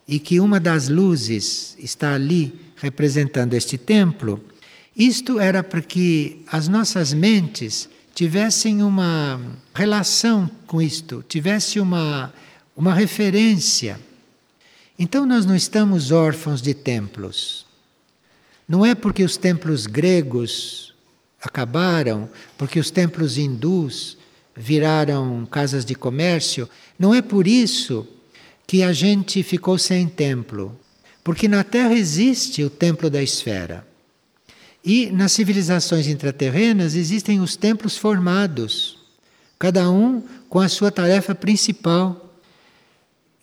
e 0.07 0.17
que 0.17 0.39
uma 0.39 0.59
das 0.59 0.89
luzes 0.89 1.75
está 1.77 2.15
ali 2.15 2.59
representando 2.75 3.53
este 3.53 3.77
templo, 3.77 4.43
isto 4.97 5.39
era 5.39 5.61
para 5.61 5.81
que 5.81 6.43
as 6.47 6.67
nossas 6.67 7.13
mentes 7.13 7.87
tivessem 8.13 8.83
uma 8.83 9.41
relação 9.73 10.49
com 10.67 10.81
isto, 10.81 11.23
tivesse 11.27 11.79
uma, 11.79 12.33
uma 12.75 12.93
referência. 12.93 13.99
Então 14.97 15.25
nós 15.25 15.45
não 15.45 15.55
estamos 15.55 16.11
órfãos 16.11 16.61
de 16.61 16.73
templos. 16.73 17.65
Não 18.67 18.85
é 18.85 18.95
porque 18.95 19.23
os 19.23 19.35
templos 19.35 19.87
gregos 19.87 20.93
acabaram, 21.41 22.29
porque 22.57 22.79
os 22.79 22.89
templos 22.89 23.37
hindus 23.37 24.17
viraram 24.55 25.45
casas 25.45 25.83
de 25.83 25.95
comércio, 25.95 26.69
não 26.97 27.13
é 27.13 27.21
por 27.21 27.47
isso 27.47 28.07
que 28.65 28.83
a 28.83 28.93
gente 28.93 29.43
ficou 29.43 29.77
sem 29.77 30.07
templo. 30.07 30.79
Porque 31.23 31.47
na 31.47 31.63
Terra 31.63 31.93
existe 31.93 32.63
o 32.63 32.69
templo 32.69 33.09
da 33.09 33.21
esfera. 33.21 33.85
E 34.83 35.09
nas 35.11 35.31
civilizações 35.31 36.07
intraterrenas 36.07 36.93
existem 36.93 37.39
os 37.39 37.55
templos 37.55 37.97
formados, 37.97 38.97
cada 39.57 39.89
um 39.89 40.21
com 40.49 40.59
a 40.59 40.67
sua 40.67 40.91
tarefa 40.91 41.33
principal, 41.33 42.37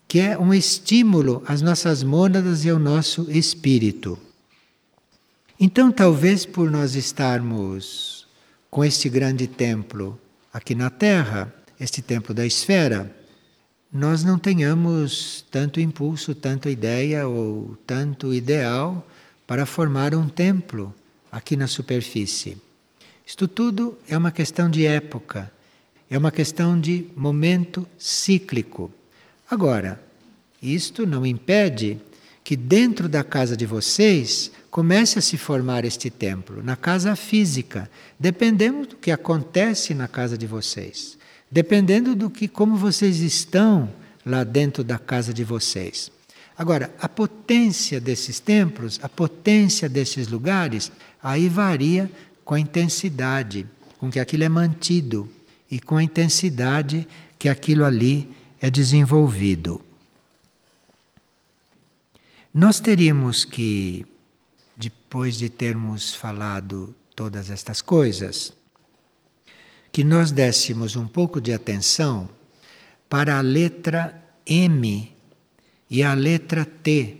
que 0.06 0.18
é 0.18 0.36
um 0.36 0.52
estímulo 0.52 1.42
às 1.46 1.62
nossas 1.62 2.02
mônadas 2.02 2.64
e 2.64 2.70
ao 2.70 2.78
nosso 2.78 3.30
espírito. 3.30 4.18
Então, 5.58 5.90
talvez 5.90 6.44
por 6.44 6.70
nós 6.70 6.94
estarmos 6.94 8.26
com 8.70 8.84
este 8.84 9.08
grande 9.08 9.46
templo 9.46 10.20
aqui 10.52 10.74
na 10.74 10.90
Terra, 10.90 11.54
este 11.78 12.02
templo 12.02 12.34
da 12.34 12.44
esfera, 12.44 13.14
nós 13.90 14.22
não 14.22 14.38
tenhamos 14.38 15.44
tanto 15.50 15.80
impulso, 15.80 16.34
tanta 16.34 16.70
ideia 16.70 17.26
ou 17.26 17.76
tanto 17.86 18.34
ideal 18.34 19.06
para 19.46 19.64
formar 19.64 20.14
um 20.14 20.28
templo 20.28 20.94
aqui 21.30 21.56
na 21.56 21.66
superfície. 21.66 22.56
Isto 23.26 23.46
tudo 23.46 23.96
é 24.08 24.16
uma 24.16 24.30
questão 24.30 24.68
de 24.68 24.86
época, 24.86 25.50
é 26.10 26.18
uma 26.18 26.30
questão 26.30 26.78
de 26.78 27.06
momento 27.16 27.86
cíclico. 27.98 28.90
Agora, 29.50 30.02
isto 30.62 31.06
não 31.06 31.24
impede 31.24 31.98
que 32.42 32.56
dentro 32.56 33.08
da 33.08 33.22
casa 33.22 33.56
de 33.56 33.66
vocês 33.66 34.50
comece 34.70 35.18
a 35.18 35.22
se 35.22 35.36
formar 35.36 35.84
este 35.84 36.10
templo, 36.10 36.62
na 36.62 36.76
casa 36.76 37.14
física, 37.14 37.90
dependendo 38.18 38.88
do 38.88 38.96
que 38.96 39.10
acontece 39.10 39.94
na 39.94 40.08
casa 40.08 40.36
de 40.36 40.46
vocês 40.46 41.18
dependendo 41.50 42.14
do 42.14 42.30
que 42.30 42.46
como 42.46 42.76
vocês 42.76 43.18
estão 43.20 43.92
lá 44.24 44.44
dentro 44.44 44.84
da 44.84 44.98
casa 44.98 45.34
de 45.34 45.42
vocês. 45.42 46.12
Agora, 46.60 46.94
a 47.00 47.08
potência 47.08 47.98
desses 47.98 48.38
templos, 48.38 49.00
a 49.02 49.08
potência 49.08 49.88
desses 49.88 50.28
lugares, 50.28 50.92
aí 51.22 51.48
varia 51.48 52.12
com 52.44 52.52
a 52.52 52.60
intensidade 52.60 53.66
com 53.96 54.10
que 54.10 54.20
aquilo 54.20 54.44
é 54.44 54.48
mantido 54.50 55.26
e 55.70 55.80
com 55.80 55.96
a 55.96 56.02
intensidade 56.02 57.08
que 57.38 57.48
aquilo 57.48 57.82
ali 57.82 58.28
é 58.60 58.70
desenvolvido. 58.70 59.80
Nós 62.52 62.78
teríamos 62.78 63.42
que, 63.46 64.04
depois 64.76 65.38
de 65.38 65.48
termos 65.48 66.14
falado 66.14 66.94
todas 67.16 67.48
estas 67.48 67.80
coisas, 67.80 68.52
que 69.90 70.04
nós 70.04 70.30
dessemos 70.30 70.94
um 70.94 71.08
pouco 71.08 71.40
de 71.40 71.54
atenção 71.54 72.28
para 73.08 73.38
a 73.38 73.40
letra 73.40 74.22
M 74.44 75.19
e 75.90 76.02
a 76.02 76.14
letra 76.14 76.64
T 76.64 77.16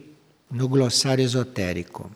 no 0.51 0.69
glossário 0.69 1.25
esotérico. 1.25 2.11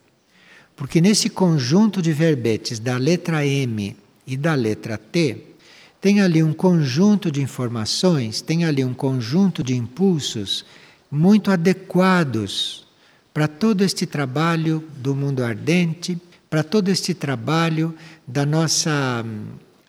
Porque 0.77 1.01
nesse 1.01 1.29
conjunto 1.29 2.01
de 2.01 2.13
verbetes 2.13 2.79
da 2.79 2.97
letra 2.97 3.47
M 3.47 3.97
e 4.27 4.37
da 4.37 4.55
letra 4.55 4.97
T, 4.97 5.55
tem 6.01 6.21
ali 6.21 6.43
um 6.43 6.53
conjunto 6.53 7.31
de 7.31 7.41
informações, 7.41 8.41
tem 8.41 8.65
ali 8.65 8.85
um 8.85 8.93
conjunto 8.93 9.63
de 9.63 9.75
impulsos 9.75 10.65
muito 11.11 11.51
adequados 11.51 12.87
para 13.33 13.49
todo 13.49 13.83
este 13.83 14.05
trabalho 14.05 14.85
do 14.99 15.15
mundo 15.15 15.43
ardente, 15.43 16.19
para 16.51 16.63
todo 16.63 16.89
este 16.89 17.15
trabalho 17.15 17.95
da 18.27 18.45
nossa 18.45 19.25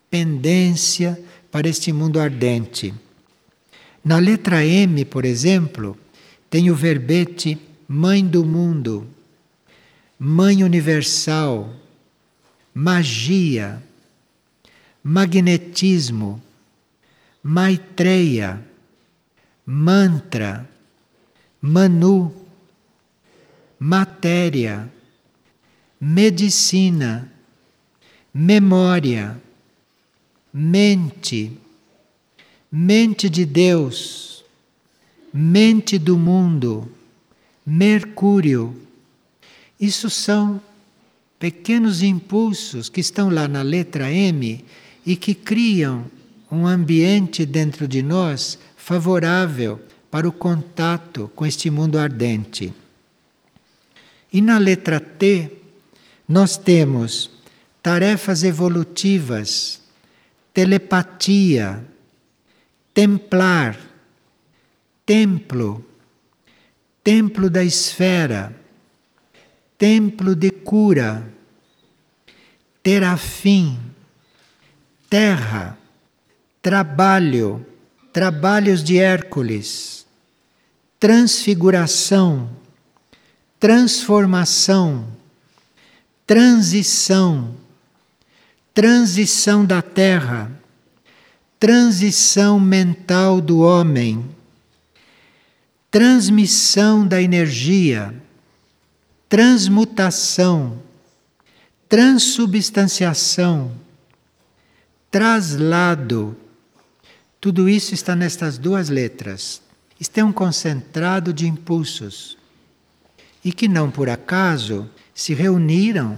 pendência 0.10 1.20
para 1.52 1.68
este 1.68 1.92
mundo 1.92 2.20
ardente. 2.20 2.94
Na 4.04 4.18
letra 4.18 4.66
M, 4.66 5.04
por 5.06 5.26
exemplo, 5.26 5.98
tem 6.56 6.72
o 6.72 6.74
verbete 6.74 7.58
Mãe 7.86 8.26
do 8.26 8.46
Mundo, 8.46 9.06
Mãe 10.18 10.64
Universal, 10.64 11.70
Magia, 12.74 13.84
Magnetismo, 15.04 16.42
Maitreya, 17.44 18.66
Mantra, 19.66 20.66
Manu, 21.62 22.34
Matéria, 23.78 24.90
Medicina, 26.00 27.30
Memória, 28.34 29.42
mente, 30.54 31.52
mente 32.72 33.30
de 33.30 33.44
Deus, 33.44 34.35
mente 35.38 36.00
do 36.00 36.18
mundo, 36.18 36.90
Mercúrio. 37.66 38.74
Isso 39.78 40.10
são 40.10 40.62
pequenos 41.38 42.02
impulsos 42.02 42.88
que 42.88 43.02
estão 43.02 43.30
lá 43.30 43.46
na 43.46 43.62
letra 43.62 44.10
M 44.10 44.64
e 45.06 45.16
que 45.18 45.36
criam 45.36 46.06
um 46.50 46.66
ambiente 46.66 47.46
dentro 47.46 47.86
de 47.86 48.02
nós 48.02 48.58
favorável 48.78 49.82
para 50.10 50.30
o 50.30 50.32
contato 50.32 51.30
com 51.36 51.46
este 51.46 51.70
mundo 51.70 52.00
ardente. 52.00 52.74
E 54.32 54.40
na 54.40 54.58
letra 54.58 55.02
T, 55.02 55.52
nós 56.28 56.56
temos 56.56 57.30
tarefas 57.84 58.44
evolutivas 58.44 59.82
telepatia, 60.54 61.84
templar, 62.94 63.78
templo, 65.06 65.86
templo 67.04 67.50
da 67.50 67.64
esfera, 67.64 68.56
templo 69.78 70.36
de 70.36 70.50
cura, 70.50 71.28
terafim, 72.82 73.80
terra, 75.10 75.78
trabalho, 76.62 77.66
trabalhos 78.12 78.84
de 78.84 78.98
Hércules, 78.98 80.06
transfiguração, 81.00 82.50
transformação, 83.60 85.08
transição 86.26 87.56
transição 88.76 89.66
da 89.66 89.82
Terra, 89.82 90.52
transição 91.58 92.60
mental 92.60 93.40
do 93.40 93.60
homem, 93.60 94.35
transmissão 95.96 97.08
da 97.08 97.22
energia, 97.22 98.14
transmutação, 99.30 100.78
transubstanciação, 101.88 103.72
traslado. 105.10 106.36
Tudo 107.40 107.70
isso 107.70 107.94
está 107.94 108.14
nestas 108.14 108.58
duas 108.58 108.90
letras. 108.90 109.62
Isto 109.98 110.18
é 110.18 110.24
um 110.26 110.34
concentrado 110.34 111.32
de 111.32 111.48
impulsos 111.48 112.38
e 113.42 113.54
que 113.54 113.70
não 113.70 113.90
por 113.90 114.10
acaso 114.10 114.90
se 115.14 115.34
reuniram 115.34 116.18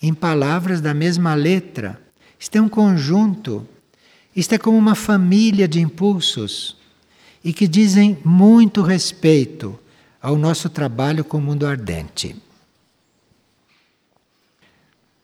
em 0.00 0.14
palavras 0.14 0.80
da 0.80 0.94
mesma 0.94 1.34
letra. 1.34 2.00
Isto 2.40 2.56
é 2.56 2.62
um 2.62 2.68
conjunto. 2.70 3.68
Isto 4.34 4.54
é 4.54 4.58
como 4.58 4.78
uma 4.78 4.94
família 4.94 5.68
de 5.68 5.82
impulsos 5.82 6.77
e 7.44 7.52
que 7.52 7.68
dizem 7.68 8.18
muito 8.24 8.82
respeito 8.82 9.78
ao 10.20 10.36
nosso 10.36 10.68
trabalho 10.68 11.24
com 11.24 11.38
o 11.38 11.40
mundo 11.40 11.66
ardente. 11.66 12.36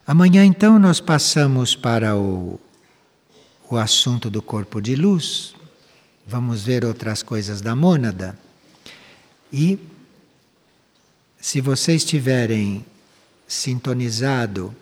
Amanhã, 0.06 0.44
então, 0.44 0.78
nós 0.78 1.00
passamos 1.00 1.74
para 1.74 2.16
o, 2.16 2.60
o 3.70 3.76
assunto 3.76 4.28
do 4.28 4.42
corpo 4.42 4.80
de 4.80 4.94
luz. 4.94 5.54
Vamos 6.26 6.62
ver 6.62 6.84
outras 6.84 7.22
coisas 7.22 7.60
da 7.60 7.74
mônada. 7.74 8.38
E, 9.52 9.78
se 11.40 11.60
vocês 11.60 12.04
tiverem 12.04 12.84
sintonizado, 13.46 14.74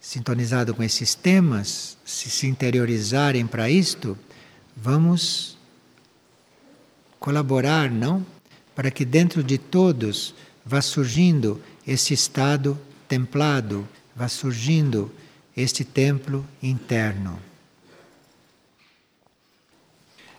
sintonizado 0.00 0.74
com 0.74 0.82
esses 0.82 1.14
temas, 1.14 1.96
se 2.04 2.28
se 2.28 2.46
interiorizarem 2.46 3.46
para 3.46 3.70
isto, 3.70 4.18
vamos 4.76 5.53
colaborar, 7.24 7.90
não? 7.90 8.22
Para 8.76 8.90
que 8.90 9.02
dentro 9.02 9.42
de 9.42 9.56
todos 9.56 10.34
vá 10.62 10.82
surgindo 10.82 11.58
esse 11.86 12.12
estado 12.12 12.78
templado, 13.08 13.88
vá 14.14 14.28
surgindo 14.28 15.10
este 15.56 15.86
templo 15.86 16.46
interno. 16.62 17.38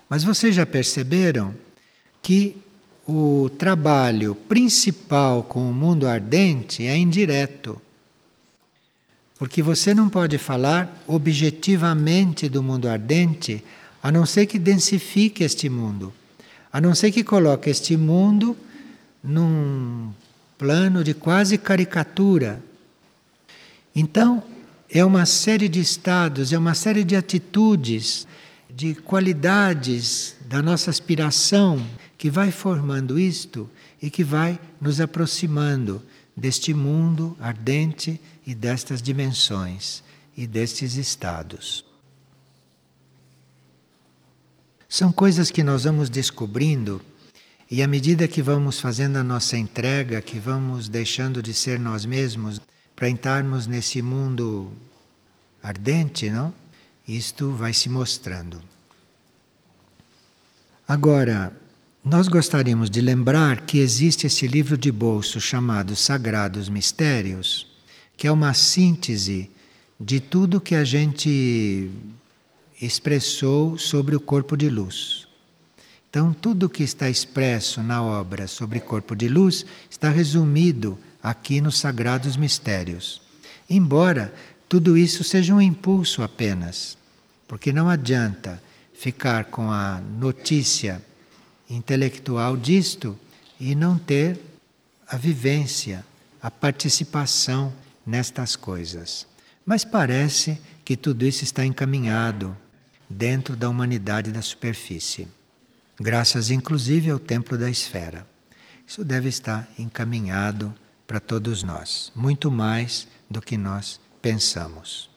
Mas 0.07 0.23
vocês 0.23 0.53
já 0.53 0.63
perceberam 0.63 1.55
que 2.21 2.55
o 3.07 3.49
trabalho 3.57 4.35
principal 4.35 5.41
com 5.41 5.67
o 5.67 5.73
mundo 5.73 6.07
ardente 6.07 6.85
é 6.85 6.95
indireto. 6.95 7.81
Porque 9.39 9.63
você 9.63 9.91
não 9.91 10.07
pode 10.07 10.37
falar 10.37 11.03
objetivamente 11.07 12.47
do 12.47 12.61
mundo 12.61 12.87
ardente 12.87 13.63
a 14.03 14.11
não 14.11 14.23
ser 14.23 14.45
que 14.45 14.59
densifique 14.59 15.43
este 15.43 15.67
mundo, 15.67 16.13
a 16.75 16.81
não 16.81 16.93
ser 16.93 17.09
que 17.09 17.23
coloque 17.23 17.69
este 17.69 17.95
mundo 17.95 18.53
num 19.23 20.11
plano 20.57 21.05
de 21.05 21.13
quase 21.13 21.57
caricatura. 21.57 22.61
Então, 23.95 24.43
é 24.89 25.05
uma 25.05 25.25
série 25.25 25.69
de 25.69 25.79
estados, 25.79 26.51
é 26.51 26.57
uma 26.57 26.73
série 26.73 27.05
de 27.05 27.15
atitudes, 27.15 28.27
de 28.69 28.93
qualidades 28.93 30.35
da 30.49 30.61
nossa 30.61 30.89
aspiração 30.89 31.81
que 32.17 32.29
vai 32.29 32.51
formando 32.51 33.17
isto 33.17 33.69
e 34.01 34.09
que 34.09 34.21
vai 34.21 34.59
nos 34.81 34.99
aproximando 34.99 36.01
deste 36.35 36.73
mundo 36.73 37.37
ardente 37.39 38.19
e 38.45 38.53
destas 38.53 39.01
dimensões 39.01 40.03
e 40.35 40.45
destes 40.45 40.97
estados. 40.97 41.85
São 44.87 45.11
coisas 45.11 45.51
que 45.51 45.63
nós 45.63 45.83
vamos 45.83 46.09
descobrindo 46.09 47.01
e 47.69 47.81
à 47.81 47.87
medida 47.87 48.27
que 48.27 48.41
vamos 48.41 48.79
fazendo 48.79 49.17
a 49.17 49.23
nossa 49.23 49.57
entrega, 49.57 50.21
que 50.21 50.39
vamos 50.39 50.87
deixando 50.87 51.41
de 51.41 51.53
ser 51.53 51.79
nós 51.79 52.05
mesmos 52.05 52.61
para 52.95 53.09
entrarmos 53.09 53.65
nesse 53.65 54.01
mundo 54.01 54.71
ardente, 55.61 56.29
não? 56.29 56.53
Isto 57.07 57.51
vai 57.51 57.73
se 57.73 57.89
mostrando. 57.89 58.61
Agora, 60.87 61.51
nós 62.03 62.27
gostaríamos 62.27 62.89
de 62.89 63.01
lembrar 63.01 63.61
que 63.61 63.79
existe 63.79 64.27
esse 64.27 64.47
livro 64.47 64.77
de 64.77 64.91
bolso 64.91 65.41
chamado 65.41 65.95
Sagrados 65.95 66.69
Mistérios, 66.69 67.67
que 68.15 68.27
é 68.27 68.31
uma 68.31 68.53
síntese 68.53 69.49
de 69.99 70.19
tudo 70.19 70.61
que 70.61 70.75
a 70.75 70.83
gente 70.83 71.89
expressou 72.81 73.77
sobre 73.77 74.15
o 74.15 74.19
corpo 74.19 74.57
de 74.57 74.69
luz. 74.69 75.27
Então, 76.09 76.33
tudo 76.33 76.69
que 76.69 76.83
está 76.83 77.09
expresso 77.09 77.83
na 77.83 78.01
obra 78.01 78.47
sobre 78.47 78.79
corpo 78.79 79.15
de 79.15 79.27
luz 79.27 79.65
está 79.89 80.09
resumido 80.09 80.97
aqui 81.21 81.59
nos 81.59 81.77
Sagrados 81.77 82.37
Mistérios. 82.37 83.21
Embora 83.69 84.33
tudo 84.69 84.97
isso 84.97 85.23
seja 85.23 85.53
um 85.53 85.61
impulso 85.61 86.23
apenas, 86.23 86.97
porque 87.47 87.73
não 87.73 87.89
adianta 87.89 88.61
ficar 88.93 89.45
com 89.45 89.69
a 89.69 89.99
notícia 89.99 91.01
intelectual 91.69 92.55
disto 92.55 93.17
e 93.59 93.75
não 93.75 93.97
ter 93.97 94.39
a 95.07 95.17
vivência, 95.17 96.05
a 96.41 96.49
participação 96.49 97.73
nestas 98.05 98.55
coisas. 98.55 99.27
Mas 99.65 99.83
parece 99.83 100.59
que 100.83 100.95
tudo 100.95 101.25
isso 101.25 101.43
está 101.43 101.65
encaminhado 101.65 102.55
dentro 103.15 103.55
da 103.55 103.69
humanidade 103.69 104.29
da 104.29 104.41
superfície, 104.41 105.25
graças 105.97 106.51
inclusive 106.51 107.09
ao 107.09 107.17
templo 107.17 107.57
da 107.57 107.69
esfera. 107.69 108.27
Isso 108.85 109.05
deve 109.05 109.29
estar 109.29 109.69
encaminhado 109.79 110.75
para 111.07 111.21
todos 111.21 111.63
nós, 111.63 112.11
muito 112.13 112.51
mais 112.51 113.07
do 113.29 113.41
que 113.41 113.55
nós 113.55 114.01
pensamos. 114.21 115.09